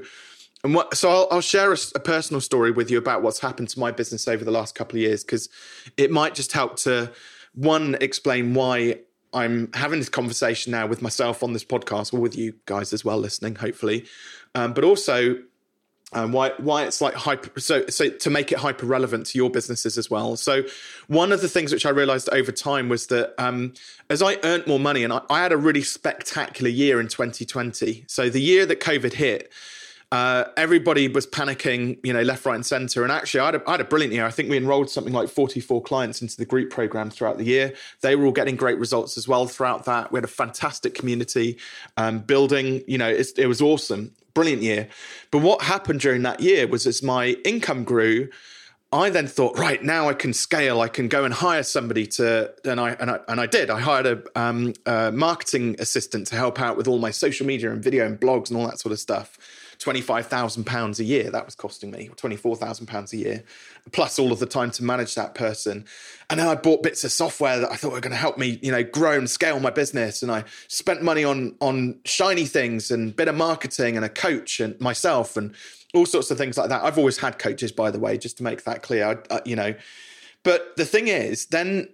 And 0.63 0.73
what 0.73 0.95
so 0.95 1.09
i'll, 1.09 1.27
I'll 1.31 1.41
share 1.41 1.71
a, 1.71 1.77
a, 1.95 1.99
personal 1.99 2.41
story 2.41 2.71
with 2.71 2.91
you 2.91 2.97
about 2.97 3.21
what's 3.21 3.39
happened 3.39 3.69
to 3.69 3.79
my 3.79 3.91
business 3.91 4.27
over 4.27 4.43
the 4.43 4.51
last 4.51 4.75
couple 4.75 4.97
of 4.97 5.01
years 5.01 5.23
because 5.23 5.47
it 5.95 6.11
might 6.11 6.35
just 6.35 6.51
help 6.51 6.75
to 6.79 7.13
one 7.53 7.95
explain 8.01 8.53
why 8.53 8.99
i'm 9.33 9.71
having 9.73 9.99
this 9.99 10.09
conversation 10.09 10.71
now 10.71 10.85
with 10.85 11.01
myself 11.01 11.43
on 11.43 11.53
this 11.53 11.63
podcast 11.63 12.13
or 12.13 12.19
with 12.19 12.35
you 12.35 12.53
guys 12.65 12.91
as 12.91 13.05
well 13.05 13.17
listening 13.17 13.55
hopefully. 13.55 14.05
Um, 14.55 14.73
but 14.73 14.83
also 14.83 15.37
and 16.13 16.33
why 16.33 16.51
why 16.57 16.83
it's 16.83 17.01
like 17.01 17.13
hyper 17.13 17.59
so 17.59 17.85
so 17.87 18.09
to 18.09 18.29
make 18.29 18.51
it 18.51 18.57
hyper 18.57 18.85
relevant 18.85 19.25
to 19.25 19.37
your 19.37 19.49
businesses 19.49 19.97
as 19.97 20.09
well 20.09 20.35
so 20.35 20.63
one 21.07 21.31
of 21.31 21.41
the 21.41 21.47
things 21.47 21.71
which 21.71 21.85
i 21.85 21.89
realized 21.89 22.29
over 22.31 22.51
time 22.51 22.89
was 22.89 23.07
that 23.07 23.33
um, 23.37 23.73
as 24.09 24.21
i 24.21 24.37
earned 24.43 24.65
more 24.67 24.79
money 24.79 25.03
and 25.03 25.13
I, 25.13 25.21
I, 25.29 25.41
had 25.41 25.51
a 25.51 25.57
really 25.57 25.83
spectacular 25.83 26.69
year 26.69 26.99
in 26.99 27.07
2020 27.07 28.05
so 28.07 28.29
the 28.29 28.41
year 28.41 28.65
that 28.65 28.79
covid 28.79 29.13
hit 29.13 29.51
uh, 30.11 30.45
everybody 30.57 31.07
was 31.07 31.27
panicking, 31.27 31.99
you 32.03 32.11
know, 32.11 32.23
left, 32.23 32.43
right, 32.43 32.55
and 32.55 32.65
center. 32.65 33.03
And 33.03 33.11
actually, 33.11 33.41
I 33.41 33.45
had, 33.45 33.55
a, 33.55 33.63
I 33.67 33.71
had, 33.73 33.81
a 33.81 33.83
brilliant 33.83 34.11
year. 34.11 34.25
I 34.25 34.31
think 34.31 34.49
we 34.49 34.57
enrolled 34.57 34.89
something 34.89 35.13
like 35.13 35.29
44 35.29 35.83
clients 35.83 36.23
into 36.23 36.35
the 36.35 36.45
group 36.45 36.71
program 36.71 37.11
throughout 37.11 37.37
the 37.37 37.43
year. 37.43 37.75
They 38.01 38.15
were 38.15 38.25
all 38.25 38.31
getting 38.31 38.55
great 38.55 38.79
results 38.79 39.19
as 39.19 39.27
well 39.27 39.45
throughout 39.45 39.85
that. 39.85 40.11
We 40.11 40.17
had 40.17 40.23
a 40.23 40.27
fantastic 40.27 40.95
community 40.95 41.59
um, 41.95 42.19
building. 42.21 42.83
You 42.87 42.97
know, 42.97 43.09
it 43.09 43.45
was 43.45 43.61
awesome 43.61 44.15
brilliant 44.39 44.63
year. 44.63 44.87
But 45.31 45.39
what 45.39 45.61
happened 45.63 45.99
during 45.99 46.21
that 46.21 46.39
year 46.39 46.65
was 46.65 46.87
as 46.87 47.03
my 47.03 47.35
income 47.43 47.83
grew, 47.83 48.29
I 48.89 49.09
then 49.09 49.27
thought, 49.27 49.59
right 49.59 49.83
now 49.83 50.07
I 50.07 50.13
can 50.13 50.31
scale. 50.31 50.79
I 50.79 50.87
can 50.87 51.09
go 51.09 51.25
and 51.25 51.33
hire 51.33 51.61
somebody 51.63 52.07
to, 52.17 52.53
and 52.63 52.79
I 52.79 52.91
and 53.01 53.11
I, 53.11 53.19
and 53.27 53.39
I 53.41 53.47
did. 53.47 53.69
I 53.69 53.81
hired 53.81 54.07
a, 54.07 54.39
um, 54.39 54.73
a 54.85 55.11
marketing 55.11 55.75
assistant 55.77 56.27
to 56.27 56.37
help 56.37 56.59
out 56.61 56.77
with 56.77 56.87
all 56.87 56.99
my 56.99 57.11
social 57.11 57.45
media 57.45 57.69
and 57.69 57.83
video 57.83 58.05
and 58.05 58.17
blogs 58.17 58.49
and 58.49 58.57
all 58.57 58.65
that 58.67 58.79
sort 58.79 58.93
of 58.93 58.99
stuff. 58.99 59.37
£25,000 59.79 60.99
a 60.99 61.03
year 61.03 61.31
that 61.31 61.45
was 61.45 61.55
costing 61.55 61.89
me, 61.89 62.09
£24,000 62.15 63.13
a 63.13 63.17
year, 63.17 63.43
plus 63.93 64.19
all 64.19 64.33
of 64.33 64.39
the 64.39 64.45
time 64.45 64.71
to 64.71 64.83
manage 64.83 65.15
that 65.15 65.33
person. 65.33 65.85
And 66.29 66.39
then 66.39 66.47
I 66.47 66.55
bought 66.55 66.83
bits 66.83 67.05
of 67.05 67.13
software 67.13 67.59
that 67.59 67.71
I 67.71 67.75
thought 67.75 67.93
were 67.93 68.01
going 68.01 68.11
to 68.11 68.17
help 68.17 68.37
me, 68.37 68.59
you 68.61 68.73
know, 68.73 68.83
grow 68.83 69.17
and 69.17 69.29
scale 69.29 69.59
my 69.61 69.69
business. 69.69 70.21
And 70.21 70.31
I 70.31 70.43
spent 70.67 71.01
money 71.01 71.23
on 71.23 71.55
on 71.61 71.99
shiny 72.03 72.45
things 72.45 72.91
and 72.91 73.15
bit 73.15 73.29
of 73.29 73.35
marketing 73.35 73.95
and 73.95 74.05
a 74.05 74.09
coach 74.09 74.59
and 74.59 74.79
myself 74.81 75.37
and 75.37 75.55
all 75.93 76.05
sorts 76.05 76.29
of 76.29 76.37
things 76.37 76.57
like 76.57 76.69
that. 76.69 76.83
I've 76.83 76.97
always 76.97 77.17
had 77.17 77.39
coaches, 77.39 77.71
by 77.71 77.89
the 77.89 77.99
way, 77.99 78.17
just 78.17 78.37
to 78.37 78.43
make 78.43 78.65
that 78.65 78.83
clear. 78.83 79.23
I, 79.31 79.35
I, 79.35 79.41
you 79.45 79.55
know, 79.55 79.73
but 80.43 80.75
the 80.75 80.85
thing 80.85 81.07
is, 81.07 81.45
then 81.47 81.87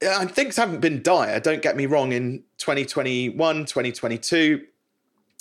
and 0.00 0.30
things 0.30 0.56
haven't 0.56 0.80
been 0.80 1.02
dire. 1.02 1.38
Don't 1.40 1.62
get 1.62 1.76
me 1.76 1.86
wrong. 1.86 2.12
In 2.12 2.44
2021, 2.58 3.36
2022, 3.66 4.64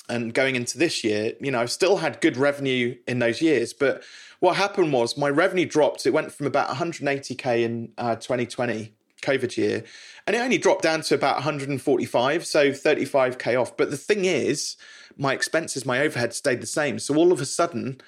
and 0.10 0.34
going 0.34 0.56
into 0.56 0.78
this 0.78 1.04
year, 1.04 1.34
you 1.40 1.52
know, 1.52 1.62
I've 1.62 1.72
still 1.72 1.98
had 1.98 2.22
good 2.22 2.38
revenue 2.38 2.96
in 3.08 3.20
those 3.20 3.42
years. 3.42 3.74
But 3.74 4.04
what 4.40 4.56
happened 4.56 4.94
was 4.94 5.18
my 5.18 5.30
revenue 5.30 5.66
dropped. 5.66 6.06
It 6.06 6.12
went 6.12 6.32
from 6.32 6.46
about 6.46 6.70
180k 6.70 7.64
in 7.64 7.92
uh, 7.98 8.16
2020, 8.16 8.94
COVID 9.22 9.58
year, 9.58 9.84
and 10.28 10.36
it 10.36 10.40
only 10.40 10.58
dropped 10.58 10.84
down 10.84 11.02
to 11.02 11.16
about 11.16 11.36
145, 11.36 12.46
so 12.46 12.72
35k 12.72 13.60
off. 13.60 13.76
But 13.76 13.92
the 13.92 13.98
thing 13.98 14.26
is, 14.26 14.78
my 15.18 15.34
expenses, 15.34 15.86
my 15.86 16.02
overhead 16.02 16.34
stayed 16.34 16.62
the 16.62 16.68
same. 16.68 17.00
So 17.00 17.16
all 17.16 17.32
of 17.32 17.42
a 17.42 17.46
sudden, 17.46 18.02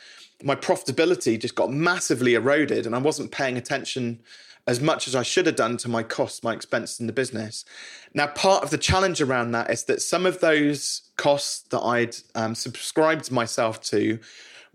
my 0.44 0.56
profitability 0.56 1.40
just 1.40 1.56
got 1.56 1.72
massively 1.72 2.36
eroded 2.36 2.86
and 2.86 2.96
I 2.96 3.00
wasn't 3.00 3.32
paying 3.32 3.58
attention 3.58 4.20
as 4.68 4.82
much 4.82 5.08
as 5.08 5.16
I 5.16 5.24
should 5.24 5.46
have 5.46 5.56
done 5.56 5.78
to 5.78 5.90
my 5.90 6.04
costs, 6.04 6.44
my 6.44 6.54
expenses 6.54 7.00
in 7.00 7.08
the 7.08 7.14
business. 7.14 7.64
Now, 8.14 8.28
part 8.28 8.64
of 8.64 8.70
the 8.70 8.78
challenge 8.78 9.22
around 9.22 9.52
that 9.52 9.72
is 9.72 9.86
that 9.86 10.02
some 10.02 10.26
of 10.26 10.42
those 10.42 11.04
costs 11.16 11.62
that 11.70 11.80
I'd 11.80 12.18
um, 12.36 12.54
subscribed 12.54 13.32
myself 13.32 13.82
to 13.84 14.20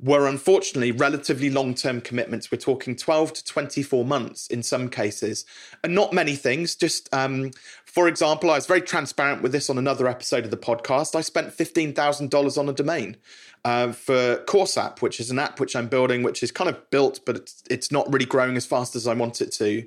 were 0.03 0.27
unfortunately 0.27 0.91
relatively 0.91 1.49
long 1.49 1.75
term 1.75 2.01
commitments. 2.01 2.51
We're 2.51 2.59
talking 2.59 2.97
12 2.97 3.33
to 3.35 3.45
24 3.45 4.05
months 4.05 4.49
in 4.49 4.63
some 4.63 4.89
cases, 4.89 5.45
and 5.85 5.95
not 5.95 6.13
many 6.13 6.35
things. 6.35 6.75
Just 6.75 7.13
um, 7.15 7.53
for 7.85 8.09
example, 8.09 8.51
I 8.51 8.55
was 8.55 8.67
very 8.67 8.81
transparent 8.81 9.43
with 9.43 9.53
this 9.53 9.71
on 9.71 9.79
another 9.79 10.09
episode 10.09 10.45
of 10.45 10.51
the 10.51 10.57
podcast. 10.57 11.15
I 11.15 11.21
spent 11.21 11.49
$15,000 11.49 12.59
on 12.59 12.69
a 12.69 12.73
domain 12.73 13.17
uh, 13.65 13.93
for 13.93 14.39
Course 14.47 14.77
App, 14.77 15.03
which 15.03 15.21
is 15.21 15.31
an 15.31 15.39
app 15.39 15.61
which 15.61 15.77
I'm 15.77 15.89
building, 15.89 16.23
which 16.23 16.43
is 16.43 16.51
kind 16.51 16.71
of 16.71 16.91
built, 16.91 17.21
but 17.25 17.37
it's, 17.37 17.63
it's 17.71 17.93
not 17.93 18.11
really 18.13 18.25
growing 18.25 18.57
as 18.57 18.67
fast 18.67 18.97
as 18.97 19.07
I 19.07 19.15
want 19.15 19.41
it 19.41 19.53
to. 19.53 19.87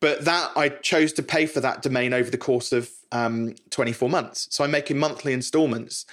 But 0.00 0.24
that 0.24 0.52
I 0.56 0.70
chose 0.70 1.12
to 1.14 1.22
pay 1.22 1.44
for 1.44 1.60
that 1.60 1.82
domain 1.82 2.14
over 2.14 2.30
the 2.30 2.38
course 2.38 2.72
of 2.72 2.88
um, 3.12 3.54
24 3.70 4.08
months. 4.08 4.46
So 4.50 4.64
I'm 4.64 4.70
making 4.70 4.98
monthly 4.98 5.32
installments 5.34 6.06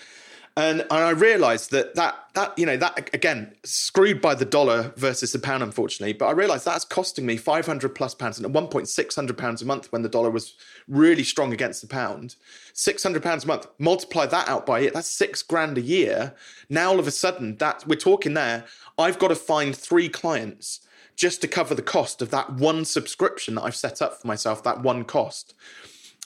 and, 0.58 0.82
and 0.82 0.92
I 0.92 1.12
realized 1.12 1.70
that 1.72 1.94
that 1.96 2.16
that 2.34 2.58
you 2.58 2.66
know 2.66 2.78
that 2.78 3.12
again 3.14 3.54
screwed 3.64 4.22
by 4.22 4.34
the 4.34 4.44
dollar 4.44 4.92
versus 4.98 5.32
the 5.32 5.38
pound 5.38 5.62
unfortunately 5.62 6.14
but 6.14 6.26
I 6.26 6.32
realized 6.32 6.66
that's 6.66 6.84
costing 6.84 7.28
me 7.28 7.38
500 7.38 7.94
plus 7.94 8.16
pounds 8.16 8.38
and 8.38 8.46
at 8.46 8.52
one 8.52 8.68
point 8.68 8.90
600 8.90 9.38
pounds 9.38 9.62
a 9.62 9.66
month 9.66 9.92
when 9.92 10.02
the 10.02 10.10
dollar 10.10 10.32
was 10.32 10.56
really 10.88 11.24
strong 11.24 11.54
against 11.54 11.82
the 11.82 11.88
pound. 11.88 12.36
600 12.74 13.22
pounds 13.22 13.44
a 13.44 13.48
month 13.48 13.68
multiply 13.78 14.26
that 14.26 14.50
out 14.50 14.66
by 14.66 14.80
it 14.80 14.96
that's 14.96 15.10
6 15.12 15.44
grand 15.44 15.78
a 15.78 15.82
year. 15.82 16.34
Now 16.70 16.90
all 16.90 17.00
of 17.00 17.08
a 17.08 17.12
sudden 17.12 17.58
that 17.58 17.86
we're 17.88 17.96
talking 17.96 18.34
there 18.34 18.66
I've 18.98 19.20
got 19.20 19.28
to 19.28 19.36
find 19.36 19.76
3 19.76 20.10
clients 20.10 20.80
just 21.16 21.40
to 21.42 21.48
cover 21.48 21.76
the 21.76 21.84
cost 21.84 22.22
of 22.22 22.32
that 22.32 22.54
one 22.54 22.84
subscription 22.84 23.56
that 23.56 23.64
I've 23.64 23.76
set 23.76 24.02
up 24.02 24.20
for 24.20 24.26
myself 24.26 24.64
that 24.64 24.82
one 24.82 25.04
cost 25.04 25.54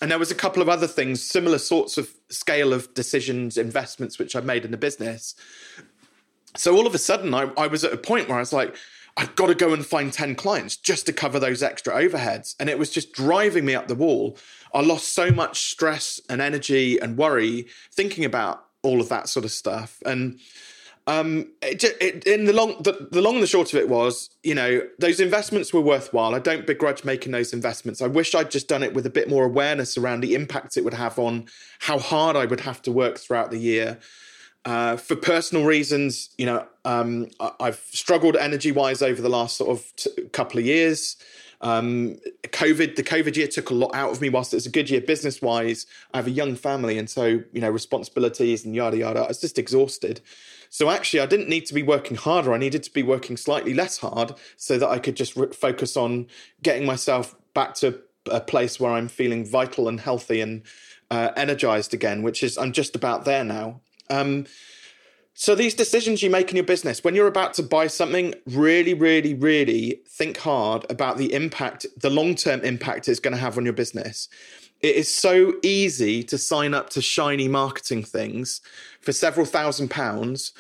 and 0.01 0.09
there 0.09 0.19
was 0.19 0.31
a 0.31 0.35
couple 0.35 0.61
of 0.61 0.69
other 0.69 0.87
things, 0.87 1.21
similar 1.21 1.59
sorts 1.59 1.97
of 1.97 2.09
scale 2.29 2.73
of 2.73 2.93
decisions, 2.93 3.57
investments, 3.57 4.17
which 4.17 4.35
I've 4.35 4.45
made 4.45 4.65
in 4.65 4.71
the 4.71 4.77
business. 4.77 5.35
So 6.57 6.75
all 6.75 6.87
of 6.87 6.95
a 6.95 6.97
sudden, 6.97 7.33
I, 7.33 7.51
I 7.55 7.67
was 7.67 7.83
at 7.83 7.93
a 7.93 7.97
point 7.97 8.27
where 8.27 8.37
I 8.37 8.41
was 8.41 8.51
like, 8.51 8.75
I've 9.15 9.35
got 9.35 9.47
to 9.47 9.55
go 9.55 9.73
and 9.73 9.85
find 9.85 10.11
10 10.11 10.35
clients 10.35 10.75
just 10.75 11.05
to 11.05 11.13
cover 11.13 11.39
those 11.39 11.61
extra 11.61 11.93
overheads. 11.93 12.55
And 12.59 12.69
it 12.69 12.79
was 12.79 12.89
just 12.89 13.13
driving 13.13 13.65
me 13.65 13.75
up 13.75 13.87
the 13.87 13.95
wall. 13.95 14.37
I 14.73 14.81
lost 14.81 15.13
so 15.13 15.31
much 15.31 15.69
stress 15.69 16.19
and 16.29 16.41
energy 16.41 16.97
and 16.97 17.17
worry 17.17 17.67
thinking 17.91 18.25
about 18.25 18.65
all 18.83 19.01
of 19.01 19.09
that 19.09 19.29
sort 19.29 19.45
of 19.45 19.51
stuff. 19.51 20.01
And 20.05 20.39
um, 21.07 21.47
it, 21.61 21.83
it, 21.83 22.23
in 22.25 22.45
the 22.45 22.53
long, 22.53 22.81
the, 22.83 23.07
the 23.11 23.21
long 23.21 23.35
and 23.35 23.43
the 23.43 23.47
short 23.47 23.73
of 23.73 23.79
it 23.79 23.89
was, 23.89 24.29
you 24.43 24.53
know, 24.53 24.81
those 24.99 25.19
investments 25.19 25.73
were 25.73 25.81
worthwhile. 25.81 26.35
I 26.35 26.39
don't 26.39 26.67
begrudge 26.67 27.03
making 27.03 27.31
those 27.31 27.53
investments. 27.53 28.01
I 28.01 28.07
wish 28.07 28.35
I'd 28.35 28.51
just 28.51 28.67
done 28.67 28.83
it 28.83 28.93
with 28.93 29.05
a 29.05 29.09
bit 29.09 29.29
more 29.29 29.43
awareness 29.43 29.97
around 29.97 30.21
the 30.21 30.35
impact 30.35 30.77
it 30.77 30.83
would 30.83 30.93
have 30.93 31.17
on 31.17 31.45
how 31.79 31.97
hard 31.97 32.35
I 32.35 32.45
would 32.45 32.61
have 32.61 32.81
to 32.83 32.91
work 32.91 33.17
throughout 33.17 33.51
the 33.51 33.57
year. 33.57 33.99
Uh, 34.63 34.95
for 34.95 35.15
personal 35.15 35.65
reasons, 35.65 36.29
you 36.37 36.45
know, 36.45 36.67
um, 36.85 37.27
I, 37.39 37.65
have 37.65 37.81
struggled 37.91 38.35
energy 38.35 38.71
wise 38.71 39.01
over 39.01 39.19
the 39.19 39.29
last 39.29 39.57
sort 39.57 39.71
of 39.71 39.95
t- 39.95 40.11
couple 40.31 40.59
of 40.59 40.65
years. 40.65 41.17
Um, 41.61 42.17
COVID, 42.43 42.95
the 42.95 43.03
COVID 43.03 43.35
year 43.35 43.47
took 43.47 43.71
a 43.71 43.73
lot 43.73 43.93
out 43.95 44.11
of 44.11 44.21
me. 44.21 44.29
Whilst 44.29 44.53
it 44.53 44.57
was 44.57 44.67
a 44.67 44.71
good 44.71 44.89
year 44.89 45.01
business 45.01 45.41
wise, 45.41 45.87
I 46.13 46.17
have 46.17 46.27
a 46.27 46.31
young 46.31 46.55
family, 46.55 46.97
and 46.97 47.09
so 47.09 47.25
you 47.25 47.61
know 47.61 47.69
responsibilities 47.69 48.65
and 48.65 48.75
yada 48.75 48.97
yada. 48.97 49.21
I 49.21 49.27
was 49.29 49.41
just 49.41 49.57
exhausted. 49.57 50.21
So 50.73 50.89
actually, 50.89 51.19
I 51.19 51.25
didn't 51.25 51.49
need 51.49 51.65
to 51.65 51.73
be 51.73 51.83
working 51.83 52.15
harder. 52.15 52.53
I 52.53 52.57
needed 52.57 52.81
to 52.83 52.91
be 52.91 53.03
working 53.03 53.35
slightly 53.35 53.73
less 53.73 53.97
hard 53.97 54.35
so 54.55 54.77
that 54.77 54.87
I 54.87 54.99
could 54.99 55.17
just 55.17 55.35
re- 55.35 55.51
focus 55.51 55.97
on 55.97 56.27
getting 56.63 56.85
myself 56.85 57.35
back 57.53 57.75
to 57.75 57.99
a 58.31 58.39
place 58.39 58.79
where 58.79 58.93
I'm 58.93 59.09
feeling 59.09 59.45
vital 59.45 59.89
and 59.89 59.99
healthy 59.99 60.39
and 60.39 60.63
uh, 61.11 61.31
energized 61.35 61.93
again, 61.93 62.23
which 62.23 62.41
is 62.41 62.57
I'm 62.57 62.71
just 62.71 62.95
about 62.95 63.25
there 63.25 63.43
now. 63.43 63.81
Um, 64.09 64.45
so 65.33 65.55
these 65.55 65.73
decisions 65.73 66.23
you 66.23 66.29
make 66.29 66.49
in 66.51 66.55
your 66.55 66.65
business, 66.65 67.03
when 67.03 67.15
you're 67.15 67.27
about 67.27 67.53
to 67.55 67.63
buy 67.63 67.87
something, 67.87 68.33
really, 68.45 68.93
really, 68.93 69.33
really 69.33 69.99
think 70.07 70.37
hard 70.37 70.85
about 70.89 71.17
the 71.17 71.33
impact, 71.33 71.85
the 71.97 72.09
long-term 72.09 72.61
impact 72.61 73.09
it's 73.09 73.19
going 73.19 73.33
to 73.33 73.41
have 73.41 73.57
on 73.57 73.65
your 73.65 73.73
business. 73.73 74.29
It 74.81 74.95
is 74.95 75.13
so 75.13 75.53
easy 75.61 76.23
to 76.23 76.37
sign 76.37 76.73
up 76.73 76.89
to 76.91 77.01
shiny 77.01 77.47
marketing 77.47 78.03
things 78.03 78.61
for 78.99 79.11
several 79.11 79.45
thousand 79.45 79.89
pounds. 79.91 80.53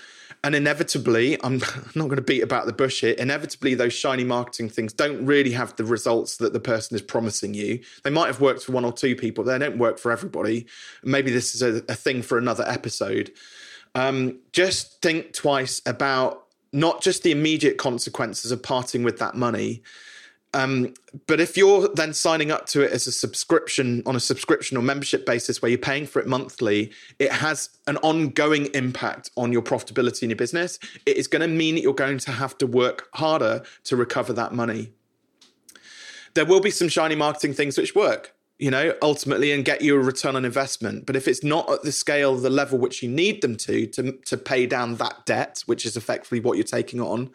And 0.43 0.55
inevitably, 0.55 1.37
I'm 1.43 1.57
not 1.95 2.05
going 2.05 2.15
to 2.15 2.21
beat 2.21 2.41
about 2.41 2.65
the 2.65 2.73
bush 2.73 3.01
here. 3.01 3.13
Inevitably, 3.13 3.75
those 3.75 3.93
shiny 3.93 4.23
marketing 4.23 4.69
things 4.69 4.93
don't 4.93 5.23
really 5.25 5.51
have 5.51 5.75
the 5.75 5.83
results 5.83 6.37
that 6.37 6.53
the 6.53 6.59
person 6.59 6.95
is 6.95 7.01
promising 7.01 7.53
you. 7.53 7.79
They 8.03 8.09
might 8.09 8.27
have 8.27 8.41
worked 8.41 8.63
for 8.63 8.71
one 8.71 8.85
or 8.85 8.93
two 8.93 9.15
people, 9.15 9.43
but 9.43 9.51
they 9.51 9.63
don't 9.63 9.77
work 9.77 9.99
for 9.99 10.11
everybody. 10.11 10.65
Maybe 11.03 11.31
this 11.31 11.53
is 11.53 11.61
a, 11.61 11.83
a 11.89 11.95
thing 11.95 12.21
for 12.21 12.37
another 12.37 12.63
episode. 12.67 13.31
Um, 13.93 14.39
just 14.51 15.01
think 15.01 15.33
twice 15.33 15.81
about 15.85 16.47
not 16.73 17.01
just 17.01 17.23
the 17.23 17.31
immediate 17.31 17.77
consequences 17.77 18.51
of 18.51 18.63
parting 18.63 19.03
with 19.03 19.19
that 19.19 19.35
money, 19.35 19.83
um, 20.53 20.93
but 21.27 21.39
if 21.39 21.55
you're 21.55 21.87
then 21.93 22.13
signing 22.13 22.51
up 22.51 22.65
to 22.67 22.81
it 22.81 22.91
as 22.91 23.07
a 23.07 23.11
subscription 23.11 24.03
on 24.05 24.15
a 24.15 24.19
subscription 24.19 24.77
or 24.77 24.81
membership 24.81 25.25
basis 25.25 25.61
where 25.61 25.69
you're 25.69 25.77
paying 25.77 26.05
for 26.05 26.19
it 26.19 26.27
monthly, 26.27 26.91
it 27.19 27.31
has 27.31 27.69
an 27.87 27.97
ongoing 27.97 28.65
impact 28.73 29.31
on 29.37 29.53
your 29.53 29.61
profitability 29.61 30.23
in 30.23 30.29
your 30.29 30.37
business. 30.37 30.77
It 31.05 31.15
is 31.15 31.27
going 31.27 31.41
to 31.41 31.47
mean 31.47 31.75
that 31.75 31.81
you're 31.81 31.93
going 31.93 32.17
to 32.19 32.31
have 32.31 32.57
to 32.57 32.67
work 32.67 33.07
harder 33.13 33.63
to 33.85 33.95
recover 33.95 34.33
that 34.33 34.53
money. 34.53 34.91
There 36.33 36.45
will 36.45 36.61
be 36.61 36.71
some 36.71 36.89
shiny 36.89 37.15
marketing 37.15 37.53
things 37.53 37.77
which 37.77 37.95
work, 37.95 38.33
you 38.59 38.71
know, 38.71 38.93
ultimately 39.01 39.53
and 39.53 39.63
get 39.63 39.81
you 39.81 39.95
a 39.95 39.99
return 39.99 40.35
on 40.35 40.43
investment. 40.43 41.05
But 41.05 41.15
if 41.15 41.29
it's 41.29 41.43
not 41.45 41.69
at 41.69 41.83
the 41.83 41.91
scale, 41.93 42.35
the 42.35 42.49
level 42.49 42.77
which 42.77 43.01
you 43.01 43.09
need 43.09 43.41
them 43.41 43.55
to, 43.57 43.85
to, 43.87 44.11
to 44.25 44.37
pay 44.37 44.65
down 44.65 44.95
that 44.95 45.25
debt, 45.25 45.63
which 45.65 45.85
is 45.85 45.95
effectively 45.95 46.41
what 46.41 46.57
you're 46.57 46.63
taking 46.63 46.99
on, 46.99 47.31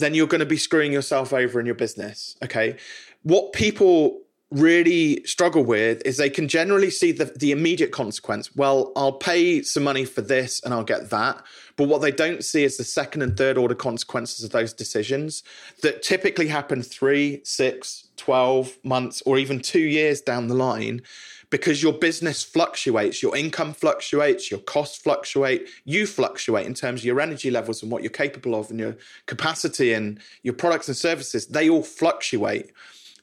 then 0.00 0.14
you're 0.14 0.26
going 0.26 0.40
to 0.40 0.46
be 0.46 0.56
screwing 0.56 0.92
yourself 0.92 1.32
over 1.32 1.60
in 1.60 1.66
your 1.66 1.74
business. 1.74 2.36
Okay. 2.42 2.76
What 3.22 3.52
people 3.52 4.20
really 4.50 5.22
struggle 5.24 5.62
with 5.62 6.02
is 6.04 6.16
they 6.16 6.30
can 6.30 6.48
generally 6.48 6.90
see 6.90 7.12
the, 7.12 7.26
the 7.36 7.52
immediate 7.52 7.92
consequence. 7.92 8.54
Well, 8.56 8.92
I'll 8.96 9.12
pay 9.12 9.62
some 9.62 9.84
money 9.84 10.04
for 10.04 10.22
this 10.22 10.60
and 10.64 10.74
I'll 10.74 10.82
get 10.82 11.10
that. 11.10 11.42
But 11.76 11.88
what 11.88 12.00
they 12.00 12.10
don't 12.10 12.44
see 12.44 12.64
is 12.64 12.76
the 12.76 12.84
second 12.84 13.22
and 13.22 13.36
third 13.36 13.56
order 13.56 13.76
consequences 13.76 14.44
of 14.44 14.50
those 14.50 14.72
decisions 14.72 15.44
that 15.82 16.02
typically 16.02 16.48
happen 16.48 16.82
three, 16.82 17.40
six, 17.44 18.08
12 18.16 18.76
months, 18.82 19.22
or 19.24 19.38
even 19.38 19.60
two 19.60 19.80
years 19.80 20.20
down 20.20 20.48
the 20.48 20.54
line 20.54 21.02
because 21.50 21.82
your 21.82 21.92
business 21.92 22.42
fluctuates, 22.42 23.22
your 23.22 23.36
income 23.36 23.72
fluctuates, 23.72 24.50
your 24.50 24.60
costs 24.60 24.96
fluctuate, 24.96 25.68
you 25.84 26.06
fluctuate 26.06 26.66
in 26.66 26.74
terms 26.74 27.00
of 27.00 27.04
your 27.04 27.20
energy 27.20 27.50
levels 27.50 27.82
and 27.82 27.90
what 27.90 28.02
you're 28.02 28.10
capable 28.10 28.54
of 28.54 28.70
and 28.70 28.78
your 28.78 28.96
capacity 29.26 29.92
and 29.92 30.20
your 30.42 30.54
products 30.54 30.88
and 30.88 30.96
services, 30.96 31.46
they 31.46 31.68
all 31.68 31.82
fluctuate. 31.82 32.70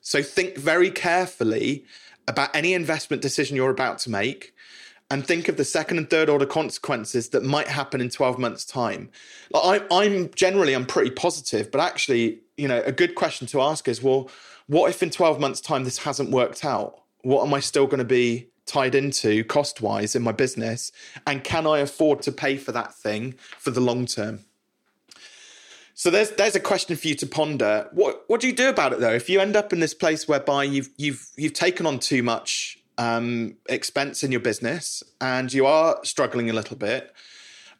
So 0.01 0.21
think 0.21 0.57
very 0.57 0.91
carefully 0.91 1.85
about 2.27 2.53
any 2.55 2.73
investment 2.73 3.21
decision 3.21 3.55
you're 3.55 3.69
about 3.69 3.99
to 3.99 4.09
make 4.09 4.53
and 5.09 5.25
think 5.25 5.47
of 5.47 5.55
the 5.55 5.63
second 5.63 5.97
and 5.97 6.09
third 6.09 6.29
order 6.29 6.45
consequences 6.45 7.29
that 7.29 7.43
might 7.43 7.67
happen 7.67 8.01
in 8.01 8.09
12 8.09 8.37
months 8.37 8.65
time 8.65 9.09
like 9.51 9.81
I, 9.89 10.03
i'm 10.03 10.29
generally 10.33 10.73
i'm 10.73 10.85
pretty 10.85 11.11
positive 11.11 11.71
but 11.71 11.79
actually 11.79 12.39
you 12.57 12.67
know 12.67 12.81
a 12.85 12.91
good 12.91 13.15
question 13.15 13.47
to 13.47 13.61
ask 13.61 13.87
is 13.87 14.03
well 14.03 14.29
what 14.67 14.89
if 14.89 15.01
in 15.01 15.09
12 15.09 15.39
months 15.39 15.61
time 15.61 15.85
this 15.85 15.99
hasn't 15.99 16.29
worked 16.31 16.65
out 16.65 17.03
what 17.21 17.45
am 17.45 17.53
I 17.53 17.59
still 17.59 17.85
going 17.85 17.99
to 17.99 18.05
be 18.05 18.49
tied 18.65 18.95
into 18.95 19.43
cost 19.45 19.81
wise 19.81 20.15
in 20.15 20.21
my 20.21 20.31
business? 20.31 20.91
And 21.25 21.43
can 21.43 21.65
I 21.65 21.79
afford 21.79 22.21
to 22.23 22.31
pay 22.31 22.57
for 22.57 22.71
that 22.73 22.93
thing 22.93 23.35
for 23.57 23.71
the 23.71 23.81
long 23.81 24.05
term? 24.05 24.41
So 25.93 26.11
there's 26.11 26.29
there's 26.31 26.55
a 26.55 26.59
question 26.59 26.95
for 26.95 27.07
you 27.07 27.15
to 27.15 27.25
ponder. 27.25 27.89
What 27.91 28.23
what 28.27 28.39
do 28.39 28.47
you 28.47 28.53
do 28.53 28.69
about 28.69 28.93
it 28.93 28.99
though? 28.99 29.13
If 29.13 29.29
you 29.29 29.39
end 29.39 29.55
up 29.55 29.73
in 29.73 29.79
this 29.79 29.95
place 29.95 30.27
whereby 30.27 30.65
you've 30.65 30.89
you've 30.97 31.27
you've 31.35 31.53
taken 31.53 31.87
on 31.87 31.97
too 31.97 32.21
much 32.21 32.77
um, 32.99 33.55
expense 33.67 34.23
in 34.23 34.31
your 34.31 34.41
business 34.41 35.01
and 35.19 35.51
you 35.51 35.65
are 35.65 35.99
struggling 36.03 36.51
a 36.51 36.53
little 36.53 36.77
bit, 36.77 37.13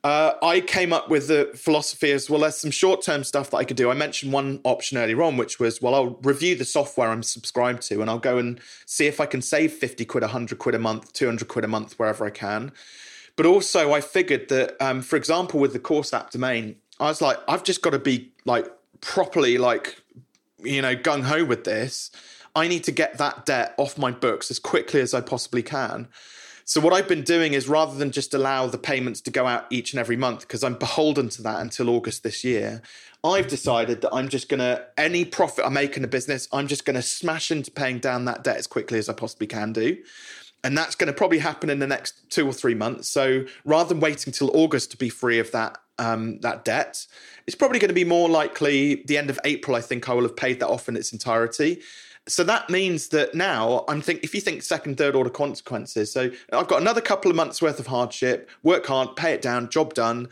uh, 0.08 0.38
I 0.42 0.62
came 0.62 0.94
up 0.94 1.10
with 1.10 1.28
the 1.28 1.52
philosophy 1.54 2.14
as 2.14 2.30
well 2.30 2.46
as 2.46 2.58
some 2.58 2.72
short 2.72 3.02
term 3.02 3.26
stuff 3.26 3.50
that 3.50 3.58
I 3.58 3.66
could 3.66 3.76
do. 3.76 3.92
I 3.92 3.94
mentioned 3.94 4.32
one 4.32 4.62
option 4.64 4.98
earlier 4.98 5.22
on, 5.22 5.36
which 5.36 5.60
was, 5.60 5.82
well, 5.82 5.94
I'll 5.94 6.18
review 6.22 6.56
the 6.56 6.64
software 6.64 7.10
I'm 7.10 7.24
subscribed 7.24 7.82
to 7.90 8.00
and 8.00 8.10
I'll 8.10 8.18
go 8.18 8.38
and 8.38 8.62
see 8.86 9.08
if 9.08 9.20
I 9.20 9.26
can 9.26 9.42
save 9.42 9.74
50 9.74 10.06
quid, 10.06 10.24
100 10.24 10.60
quid 10.60 10.76
a 10.76 10.80
month, 10.80 11.12
200 11.12 11.50
quid 11.50 11.66
a 11.66 11.68
month, 11.68 12.00
wherever 12.00 12.26
I 12.26 12.30
can. 12.30 12.72
But 13.36 13.48
also, 13.48 13.92
I 13.92 14.00
figured 14.00 14.48
that, 14.48 14.82
um, 14.82 15.02
for 15.02 15.18
example, 15.18 15.60
with 15.60 15.74
the 15.74 15.80
course 15.80 16.14
app 16.14 16.32
domain, 16.32 16.78
I 17.02 17.08
was 17.08 17.22
like, 17.22 17.38
I've 17.46 17.66
just 17.66 17.82
got 17.82 17.90
to 17.90 18.00
be 18.00 18.32
like 18.46 18.66
properly, 19.02 19.58
like, 19.58 20.02
you 20.64 20.82
know, 20.82 20.96
gung 20.96 21.24
ho 21.24 21.44
with 21.44 21.66
this. 21.66 22.12
I 22.56 22.70
need 22.70 22.86
to 22.86 22.94
get 22.94 23.18
that 23.18 23.46
debt 23.46 23.76
off 23.78 23.98
my 23.98 24.12
books 24.12 24.50
as 24.52 24.58
quickly 24.58 25.02
as 25.02 25.14
I 25.14 25.20
possibly 25.20 25.64
can. 25.64 26.08
So 26.68 26.82
what 26.82 26.92
I've 26.92 27.08
been 27.08 27.24
doing 27.24 27.54
is 27.54 27.70
rather 27.70 27.98
than 27.98 28.12
just 28.12 28.34
allow 28.34 28.68
the 28.68 28.78
payments 28.78 29.22
to 29.22 29.32
go 29.32 29.48
out 29.48 29.68
each 29.70 29.94
and 29.94 30.02
every 30.02 30.18
month 30.18 30.42
because 30.42 30.66
I'm 30.66 30.74
beholden 30.74 31.30
to 31.30 31.42
that 31.44 31.62
until 31.62 31.90
August 31.90 32.24
this 32.24 32.44
year, 32.44 32.82
I've 33.24 33.48
decided 33.48 34.02
that 34.02 34.14
I'm 34.14 34.28
just 34.28 34.50
going 34.50 34.60
to 34.60 34.86
any 34.98 35.24
profit 35.24 35.66
I 35.66 35.70
make 35.70 35.96
in 35.96 36.02
the 36.02 36.10
business, 36.10 36.46
I'm 36.52 36.68
just 36.68 36.84
going 36.84 36.98
to 36.98 37.02
smash 37.02 37.52
into 37.52 37.72
paying 37.72 38.00
down 38.00 38.26
that 38.26 38.44
debt 38.44 38.58
as 38.58 38.68
quickly 38.68 39.00
as 39.00 39.08
I 39.08 39.14
possibly 39.14 39.48
can 39.48 39.72
do. 39.72 39.96
And 40.62 40.78
that's 40.78 40.94
going 40.94 41.08
to 41.08 41.14
probably 41.14 41.40
happen 41.40 41.70
in 41.70 41.80
the 41.80 41.88
next 41.88 42.30
two 42.30 42.46
or 42.46 42.52
three 42.52 42.76
months. 42.76 43.08
So 43.08 43.46
rather 43.64 43.88
than 43.88 44.02
waiting 44.02 44.34
till 44.34 44.52
August 44.54 44.92
to 44.92 44.98
be 44.98 45.08
free 45.08 45.40
of 45.40 45.50
that 45.54 45.78
um, 46.00 46.42
that 46.42 46.66
debt, 46.66 47.08
it's 47.48 47.56
probably 47.56 47.80
going 47.80 47.88
to 47.88 47.96
be 47.96 48.04
more 48.04 48.28
likely 48.28 49.04
the 49.08 49.18
end 49.18 49.30
of 49.30 49.40
April. 49.46 49.78
I 49.78 49.82
think 49.82 50.10
I 50.10 50.14
will 50.14 50.24
have 50.24 50.36
paid 50.36 50.60
that 50.60 50.68
off 50.68 50.90
in 50.90 50.98
its 50.98 51.14
entirety 51.14 51.82
so 52.28 52.44
that 52.44 52.70
means 52.70 53.10
that 53.10 53.34
now 53.34 53.86
I'm 53.88 54.02
think 54.02 54.24
if 54.24 54.36
you 54.36 54.42
think 54.42 54.62
second, 54.62 54.98
third 54.98 55.16
order 55.16 55.30
consequences. 55.30 56.12
So 56.12 56.32
I've 56.52 56.68
got 56.68 56.82
another 56.82 57.02
couple 57.02 57.32
of 57.32 57.38
months 57.38 57.62
worth 57.62 57.80
of 57.80 57.88
hardship, 57.88 58.50
work 58.64 58.86
hard, 58.86 59.16
pay 59.16 59.34
it 59.34 59.42
down, 59.42 59.70
job 59.70 59.94
done. 59.94 60.30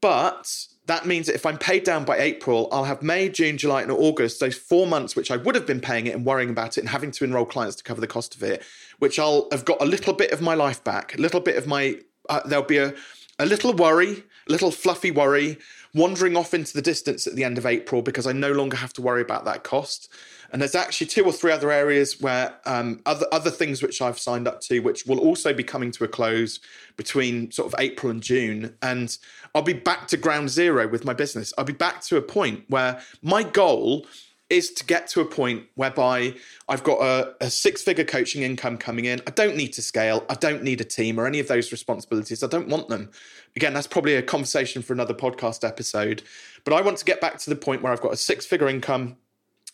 But 0.00 0.66
that 0.86 1.06
means 1.06 1.26
that 1.26 1.34
if 1.34 1.46
I'm 1.46 1.58
paid 1.58 1.84
down 1.84 2.04
by 2.04 2.18
April, 2.18 2.68
I'll 2.72 2.84
have 2.84 3.02
May, 3.02 3.28
June, 3.28 3.58
July, 3.58 3.82
and 3.82 3.92
August, 3.92 4.40
those 4.40 4.56
four 4.56 4.86
months 4.86 5.14
which 5.14 5.30
I 5.30 5.36
would 5.36 5.54
have 5.54 5.66
been 5.66 5.80
paying 5.80 6.06
it 6.06 6.14
and 6.14 6.24
worrying 6.26 6.50
about 6.50 6.78
it 6.78 6.80
and 6.80 6.88
having 6.88 7.12
to 7.12 7.24
enroll 7.24 7.44
clients 7.44 7.76
to 7.76 7.84
cover 7.84 8.00
the 8.00 8.06
cost 8.06 8.34
of 8.34 8.42
it, 8.42 8.62
which 8.98 9.18
I'll 9.18 9.46
have 9.52 9.64
got 9.64 9.80
a 9.80 9.84
little 9.84 10.14
bit 10.14 10.32
of 10.32 10.40
my 10.40 10.54
life 10.54 10.82
back, 10.82 11.16
a 11.16 11.20
little 11.20 11.40
bit 11.40 11.56
of 11.56 11.66
my, 11.66 12.00
uh, 12.28 12.40
there'll 12.46 12.64
be 12.64 12.78
a, 12.78 12.94
a 13.38 13.46
little 13.46 13.72
worry, 13.72 14.24
a 14.48 14.52
little 14.52 14.70
fluffy 14.70 15.10
worry, 15.10 15.58
wandering 15.94 16.36
off 16.36 16.54
into 16.54 16.72
the 16.72 16.82
distance 16.82 17.26
at 17.26 17.34
the 17.34 17.44
end 17.44 17.58
of 17.58 17.66
April 17.66 18.02
because 18.02 18.26
I 18.26 18.32
no 18.32 18.52
longer 18.52 18.76
have 18.76 18.92
to 18.94 19.02
worry 19.02 19.22
about 19.22 19.44
that 19.44 19.64
cost. 19.64 20.08
And 20.52 20.60
there's 20.60 20.74
actually 20.74 21.06
two 21.06 21.24
or 21.24 21.32
three 21.32 21.52
other 21.52 21.70
areas 21.70 22.20
where 22.20 22.54
um, 22.66 23.00
other 23.06 23.26
other 23.32 23.50
things 23.50 23.82
which 23.82 24.02
I've 24.02 24.18
signed 24.18 24.48
up 24.48 24.60
to, 24.62 24.80
which 24.80 25.06
will 25.06 25.20
also 25.20 25.52
be 25.52 25.62
coming 25.62 25.90
to 25.92 26.04
a 26.04 26.08
close 26.08 26.60
between 26.96 27.50
sort 27.50 27.72
of 27.72 27.78
April 27.78 28.10
and 28.10 28.22
June. 28.22 28.74
And 28.82 29.16
I'll 29.54 29.62
be 29.62 29.72
back 29.72 30.08
to 30.08 30.16
ground 30.16 30.50
zero 30.50 30.88
with 30.88 31.04
my 31.04 31.14
business. 31.14 31.52
I'll 31.56 31.64
be 31.64 31.72
back 31.72 32.02
to 32.02 32.16
a 32.16 32.22
point 32.22 32.64
where 32.68 33.00
my 33.22 33.42
goal 33.42 34.06
is 34.50 34.72
to 34.72 34.84
get 34.84 35.06
to 35.06 35.20
a 35.20 35.24
point 35.24 35.64
whereby 35.76 36.34
I've 36.68 36.82
got 36.82 37.00
a, 37.00 37.34
a 37.40 37.48
six 37.48 37.82
figure 37.82 38.04
coaching 38.04 38.42
income 38.42 38.76
coming 38.76 39.04
in. 39.04 39.20
I 39.26 39.30
don't 39.30 39.56
need 39.56 39.72
to 39.74 39.82
scale. 39.82 40.26
I 40.28 40.34
don't 40.34 40.64
need 40.64 40.80
a 40.80 40.84
team 40.84 41.20
or 41.20 41.26
any 41.26 41.38
of 41.38 41.46
those 41.46 41.70
responsibilities. 41.70 42.42
I 42.42 42.48
don't 42.48 42.68
want 42.68 42.88
them. 42.88 43.10
Again, 43.54 43.72
that's 43.72 43.86
probably 43.86 44.16
a 44.16 44.22
conversation 44.22 44.82
for 44.82 44.92
another 44.92 45.14
podcast 45.14 45.66
episode. 45.66 46.24
But 46.64 46.74
I 46.74 46.80
want 46.80 46.98
to 46.98 47.04
get 47.04 47.20
back 47.20 47.38
to 47.38 47.50
the 47.50 47.56
point 47.56 47.82
where 47.82 47.92
I've 47.92 48.00
got 48.00 48.12
a 48.12 48.16
six 48.16 48.44
figure 48.44 48.68
income 48.68 49.16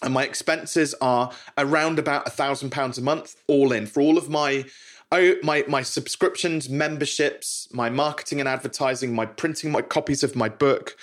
and 0.03 0.13
my 0.13 0.25
expenses 0.25 0.95
are 1.01 1.33
around 1.57 1.99
about 1.99 2.27
a 2.27 2.31
thousand 2.31 2.71
pounds 2.71 2.99
a 2.99 3.03
month 3.03 3.37
all 3.47 3.73
in. 3.73 3.87
For 3.87 4.01
all 4.01 4.19
of 4.19 4.29
my 4.29 4.65
oh, 5.13 5.35
my 5.43 5.65
my 5.69 5.83
subscriptions 5.83 6.69
memberships 6.69 7.69
my 7.73 7.89
marketing 7.91 8.41
and 8.41 8.49
advertising 8.49 9.15
my 9.15 9.27
printing 9.27 9.71
my 9.71 9.83
copies 9.83 10.23
of 10.23 10.37
my 10.37 10.49
book 10.49 10.97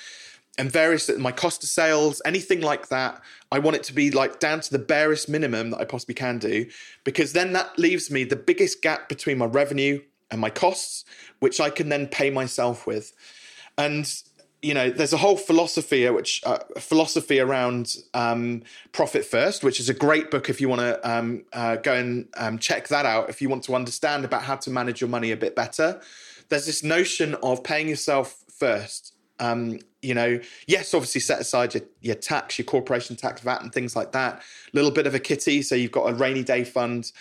and 0.58 0.72
various 0.72 1.10
my 1.18 1.32
cost 1.32 1.64
of 1.64 1.70
sales 1.70 2.22
anything 2.26 2.62
like 2.62 2.90
that 2.90 3.20
i 3.52 3.58
want 3.58 3.76
it 3.76 3.82
to 3.82 3.94
be 3.94 4.12
like 4.12 4.40
down 4.40 4.60
to 4.60 4.72
the 4.72 4.78
barest 4.78 5.28
minimum 5.28 5.72
that 5.72 5.80
i 5.80 5.86
possibly 5.86 6.14
can 6.14 6.38
do 6.38 6.64
because 7.04 7.34
then 7.34 7.54
that 7.54 7.80
leaves 7.80 8.12
me 8.12 8.24
the 8.24 8.36
biggest 8.36 8.82
gap 8.84 9.10
between 9.10 9.38
my 9.38 9.46
revenue 9.46 10.00
and 10.30 10.40
my 10.40 10.50
costs 10.50 11.06
which 11.40 11.60
i 11.60 11.70
can 11.70 11.90
then 11.90 12.08
pay 12.08 12.30
myself 12.30 12.86
with. 12.86 13.14
And 13.78 14.06
you 14.64 14.74
know, 14.74 14.90
there's 14.90 15.12
a 15.12 15.18
whole 15.18 15.36
philosophy 15.36 16.10
which 16.10 16.42
uh, 16.46 16.60
philosophy 16.78 17.40
around 17.40 17.98
um, 18.14 18.64
profit 18.94 19.26
first, 19.26 19.62
which 19.62 19.80
is 19.80 19.90
a 19.90 19.94
great 19.94 20.32
book 20.32 20.50
if 20.50 20.62
you 20.62 20.70
want 20.70 20.80
to 20.80 21.10
um, 21.10 21.44
uh, 21.52 21.76
go 21.76 21.94
and 21.94 22.30
um, 22.38 22.58
check 22.58 22.88
that 22.88 23.06
out. 23.06 23.30
If 23.30 23.42
you 23.42 23.50
want 23.50 23.64
to 23.66 23.76
understand 23.76 24.24
about 24.24 24.44
how 24.44 24.56
to 24.56 24.70
manage 24.70 25.02
your 25.02 25.10
money 25.10 25.32
a 25.32 25.38
bit 25.38 25.54
better, 25.54 26.02
there's 26.48 26.66
this 26.66 26.82
notion 26.82 27.36
of 27.44 27.62
paying 27.62 27.90
yourself 27.90 28.42
first. 28.48 29.14
Um, 29.40 29.80
you 30.02 30.14
know, 30.14 30.40
yes, 30.66 30.94
obviously 30.94 31.20
set 31.20 31.42
aside 31.42 31.74
your, 31.74 31.84
your 32.02 32.16
tax, 32.16 32.58
your 32.58 32.66
corporation 32.66 33.18
tax, 33.18 33.42
VAT, 33.42 33.62
and 33.62 33.74
things 33.74 33.98
like 33.98 34.14
that. 34.14 34.36
A 34.36 34.42
little 34.72 34.92
bit 34.92 35.08
of 35.08 35.14
a 35.14 35.20
kitty, 35.20 35.62
so 35.62 35.76
you've 35.76 35.92
got 35.92 36.10
a 36.10 36.14
rainy 36.14 36.44
day 36.44 36.64
fund 36.64 37.12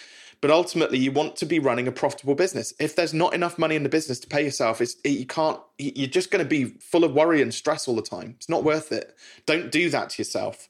but 0.42 0.50
ultimately, 0.50 0.99
you 0.99 1.12
want 1.12 1.37
to 1.37 1.46
be 1.46 1.61
running 1.61 1.87
a 1.87 1.92
profitable 1.92 2.34
business. 2.34 2.75
If 2.80 2.96
there's 2.96 3.14
not 3.14 3.32
enough 3.32 3.61
money 3.61 3.76
in 3.76 3.84
the 3.84 3.88
business 3.88 4.18
to 4.20 4.26
pay 4.26 4.42
yourself, 4.44 4.80
it's, 4.80 4.96
you 5.04 5.25
can't. 5.25 5.61
You're 5.78 6.08
just 6.08 6.32
going 6.32 6.44
to 6.44 6.49
be 6.49 6.64
full 6.80 7.04
of 7.04 7.14
worry 7.14 7.40
and 7.40 7.54
stress 7.54 7.87
all 7.87 7.94
the 7.94 8.02
time. 8.02 8.34
It's 8.38 8.49
not 8.49 8.64
worth 8.64 8.90
it. 8.90 9.16
Don't 9.46 9.70
do 9.70 9.88
that 9.90 10.11
to 10.11 10.20
yourself. 10.20 10.68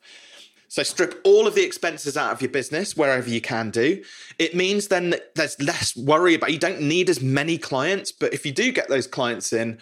So 0.68 0.82
strip 0.82 1.22
all 1.24 1.46
of 1.46 1.54
the 1.54 1.64
expenses 1.64 2.18
out 2.18 2.32
of 2.32 2.42
your 2.42 2.50
business 2.50 2.96
wherever 2.98 3.28
you 3.30 3.40
can 3.40 3.70
do. 3.70 4.02
It 4.38 4.54
means 4.54 4.88
then 4.88 5.10
that 5.10 5.34
there's 5.36 5.60
less 5.60 5.96
worry 5.96 6.34
about 6.34 6.52
you 6.52 6.58
don't 6.58 6.82
need 6.82 7.08
as 7.08 7.22
many 7.22 7.56
clients, 7.56 8.12
but 8.12 8.34
if 8.34 8.44
you 8.44 8.52
do 8.52 8.72
get 8.72 8.88
those 8.88 9.06
clients 9.06 9.54
in, 9.54 9.78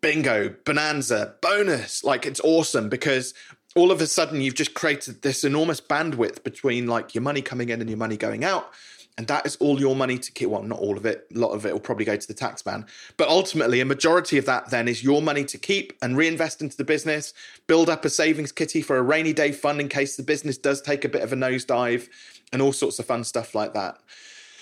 bingo, 0.00 0.54
bonanza, 0.64 1.34
bonus, 1.40 2.02
like 2.02 2.26
it's 2.26 2.40
awesome 2.42 2.88
because 2.88 3.32
all 3.76 3.92
of 3.92 4.00
a 4.00 4.06
sudden 4.08 4.40
you've 4.40 4.54
just 4.54 4.74
created 4.74 5.22
this 5.22 5.44
enormous 5.44 5.80
bandwidth 5.80 6.42
between 6.42 6.88
like 6.88 7.14
your 7.14 7.22
money 7.22 7.42
coming 7.42 7.68
in 7.68 7.80
and 7.80 7.90
your 7.90 7.98
money 7.98 8.16
going 8.16 8.44
out 8.44 8.72
and 9.20 9.26
that 9.26 9.44
is 9.44 9.56
all 9.56 9.78
your 9.78 9.94
money 9.94 10.16
to 10.16 10.32
keep. 10.32 10.48
Well, 10.48 10.62
not 10.62 10.78
all 10.78 10.96
of 10.96 11.04
it. 11.04 11.26
A 11.34 11.38
lot 11.38 11.50
of 11.50 11.66
it 11.66 11.74
will 11.74 11.78
probably 11.78 12.06
go 12.06 12.16
to 12.16 12.26
the 12.26 12.32
tax 12.32 12.64
man. 12.64 12.86
But 13.18 13.28
ultimately, 13.28 13.82
a 13.82 13.84
majority 13.84 14.38
of 14.38 14.46
that 14.46 14.70
then 14.70 14.88
is 14.88 15.04
your 15.04 15.20
money 15.20 15.44
to 15.44 15.58
keep 15.58 15.92
and 16.00 16.16
reinvest 16.16 16.62
into 16.62 16.74
the 16.74 16.84
business, 16.84 17.34
build 17.66 17.90
up 17.90 18.06
a 18.06 18.08
savings 18.08 18.50
kitty 18.50 18.80
for 18.80 18.96
a 18.96 19.02
rainy 19.02 19.34
day 19.34 19.52
fund 19.52 19.78
in 19.78 19.90
case 19.90 20.16
the 20.16 20.22
business 20.22 20.56
does 20.56 20.80
take 20.80 21.04
a 21.04 21.08
bit 21.10 21.20
of 21.20 21.34
a 21.34 21.36
nosedive, 21.36 22.08
and 22.50 22.62
all 22.62 22.72
sorts 22.72 22.98
of 22.98 23.04
fun 23.04 23.22
stuff 23.22 23.54
like 23.54 23.74
that. 23.74 23.98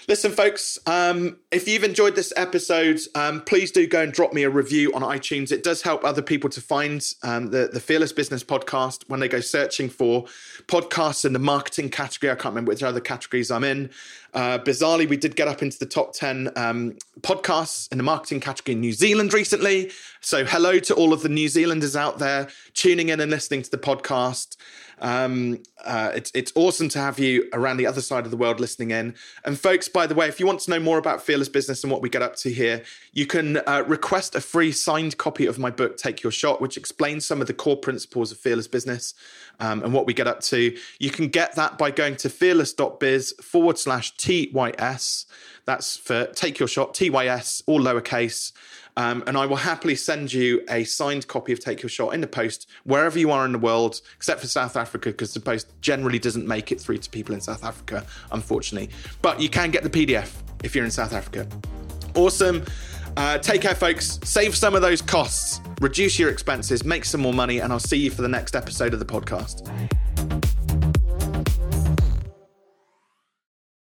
Listen, 0.08 0.32
folks, 0.32 0.78
um, 0.86 1.36
if 1.50 1.68
you've 1.68 1.84
enjoyed 1.84 2.16
this 2.16 2.32
episode, 2.34 2.98
um, 3.14 3.42
please 3.42 3.70
do 3.70 3.86
go 3.86 4.00
and 4.00 4.10
drop 4.10 4.32
me 4.32 4.42
a 4.42 4.48
review 4.48 4.90
on 4.94 5.02
iTunes. 5.02 5.52
It 5.52 5.62
does 5.62 5.82
help 5.82 6.02
other 6.02 6.22
people 6.22 6.48
to 6.48 6.62
find 6.62 7.06
um, 7.22 7.50
the, 7.50 7.68
the 7.70 7.78
Fearless 7.78 8.14
Business 8.14 8.42
podcast 8.42 9.04
when 9.08 9.20
they 9.20 9.28
go 9.28 9.40
searching 9.40 9.90
for 9.90 10.24
podcasts 10.66 11.26
in 11.26 11.34
the 11.34 11.38
marketing 11.38 11.90
category. 11.90 12.30
I 12.30 12.36
can't 12.36 12.54
remember 12.54 12.70
which 12.70 12.82
other 12.82 13.00
categories 13.00 13.50
I'm 13.50 13.64
in. 13.64 13.90
Uh, 14.32 14.58
bizarrely, 14.58 15.06
we 15.06 15.18
did 15.18 15.36
get 15.36 15.46
up 15.46 15.62
into 15.62 15.78
the 15.78 15.84
top 15.84 16.14
10 16.14 16.52
um, 16.56 16.96
podcasts 17.20 17.92
in 17.92 17.98
the 17.98 18.04
marketing 18.04 18.40
category 18.40 18.76
in 18.76 18.80
New 18.80 18.94
Zealand 18.94 19.34
recently. 19.34 19.90
So, 20.22 20.46
hello 20.46 20.78
to 20.78 20.94
all 20.94 21.12
of 21.12 21.20
the 21.22 21.28
New 21.28 21.48
Zealanders 21.48 21.96
out 21.96 22.18
there 22.18 22.48
tuning 22.72 23.10
in 23.10 23.20
and 23.20 23.30
listening 23.30 23.60
to 23.60 23.70
the 23.70 23.76
podcast. 23.76 24.56
Um, 25.00 25.62
uh, 25.84 26.12
it's 26.14 26.30
it's 26.34 26.52
awesome 26.54 26.88
to 26.90 26.98
have 26.98 27.18
you 27.18 27.48
around 27.52 27.76
the 27.76 27.86
other 27.86 28.00
side 28.00 28.24
of 28.24 28.30
the 28.30 28.36
world 28.36 28.60
listening 28.60 28.90
in. 28.90 29.14
And 29.44 29.58
folks, 29.58 29.88
by 29.88 30.06
the 30.06 30.14
way, 30.14 30.28
if 30.28 30.40
you 30.40 30.46
want 30.46 30.60
to 30.60 30.70
know 30.70 30.80
more 30.80 30.98
about 30.98 31.22
Fearless 31.22 31.48
Business 31.48 31.82
and 31.84 31.92
what 31.92 32.02
we 32.02 32.08
get 32.08 32.22
up 32.22 32.36
to 32.36 32.52
here, 32.52 32.82
you 33.12 33.26
can 33.26 33.58
uh, 33.58 33.84
request 33.86 34.34
a 34.34 34.40
free 34.40 34.72
signed 34.72 35.16
copy 35.18 35.46
of 35.46 35.58
my 35.58 35.70
book, 35.70 35.96
Take 35.96 36.22
Your 36.22 36.32
Shot, 36.32 36.60
which 36.60 36.76
explains 36.76 37.24
some 37.24 37.40
of 37.40 37.46
the 37.46 37.54
core 37.54 37.76
principles 37.76 38.32
of 38.32 38.38
Fearless 38.38 38.66
Business 38.66 39.14
um, 39.60 39.82
and 39.82 39.92
what 39.92 40.06
we 40.06 40.14
get 40.14 40.26
up 40.26 40.40
to. 40.40 40.76
You 40.98 41.10
can 41.10 41.28
get 41.28 41.54
that 41.56 41.78
by 41.78 41.90
going 41.90 42.16
to 42.16 42.28
fearless.biz 42.28 43.34
forward 43.42 43.78
slash 43.78 44.16
TYS. 44.16 45.26
That's 45.68 45.98
for 45.98 46.24
Take 46.28 46.58
Your 46.58 46.66
Shot, 46.66 46.94
TYS, 46.94 47.62
all 47.66 47.78
lowercase. 47.78 48.52
Um, 48.96 49.22
and 49.26 49.36
I 49.36 49.44
will 49.44 49.56
happily 49.56 49.96
send 49.96 50.32
you 50.32 50.64
a 50.70 50.84
signed 50.84 51.28
copy 51.28 51.52
of 51.52 51.60
Take 51.60 51.82
Your 51.82 51.90
Shot 51.90 52.14
in 52.14 52.22
the 52.22 52.26
post 52.26 52.70
wherever 52.84 53.18
you 53.18 53.30
are 53.30 53.44
in 53.44 53.52
the 53.52 53.58
world, 53.58 54.00
except 54.16 54.40
for 54.40 54.46
South 54.46 54.78
Africa, 54.78 55.10
because 55.10 55.34
the 55.34 55.40
post 55.40 55.70
generally 55.82 56.18
doesn't 56.18 56.48
make 56.48 56.72
it 56.72 56.80
through 56.80 56.96
to 56.96 57.10
people 57.10 57.34
in 57.34 57.42
South 57.42 57.64
Africa, 57.64 58.06
unfortunately. 58.32 58.88
But 59.20 59.42
you 59.42 59.50
can 59.50 59.70
get 59.70 59.82
the 59.82 59.90
PDF 59.90 60.32
if 60.64 60.74
you're 60.74 60.86
in 60.86 60.90
South 60.90 61.12
Africa. 61.12 61.46
Awesome. 62.14 62.64
Uh, 63.18 63.36
take 63.36 63.60
care, 63.60 63.74
folks. 63.74 64.18
Save 64.24 64.56
some 64.56 64.74
of 64.74 64.80
those 64.80 65.02
costs, 65.02 65.60
reduce 65.82 66.18
your 66.18 66.30
expenses, 66.30 66.82
make 66.82 67.04
some 67.04 67.20
more 67.20 67.34
money, 67.34 67.58
and 67.58 67.74
I'll 67.74 67.78
see 67.78 67.98
you 67.98 68.10
for 68.10 68.22
the 68.22 68.28
next 68.28 68.56
episode 68.56 68.94
of 68.94 69.00
the 69.00 69.04
podcast. 69.04 69.68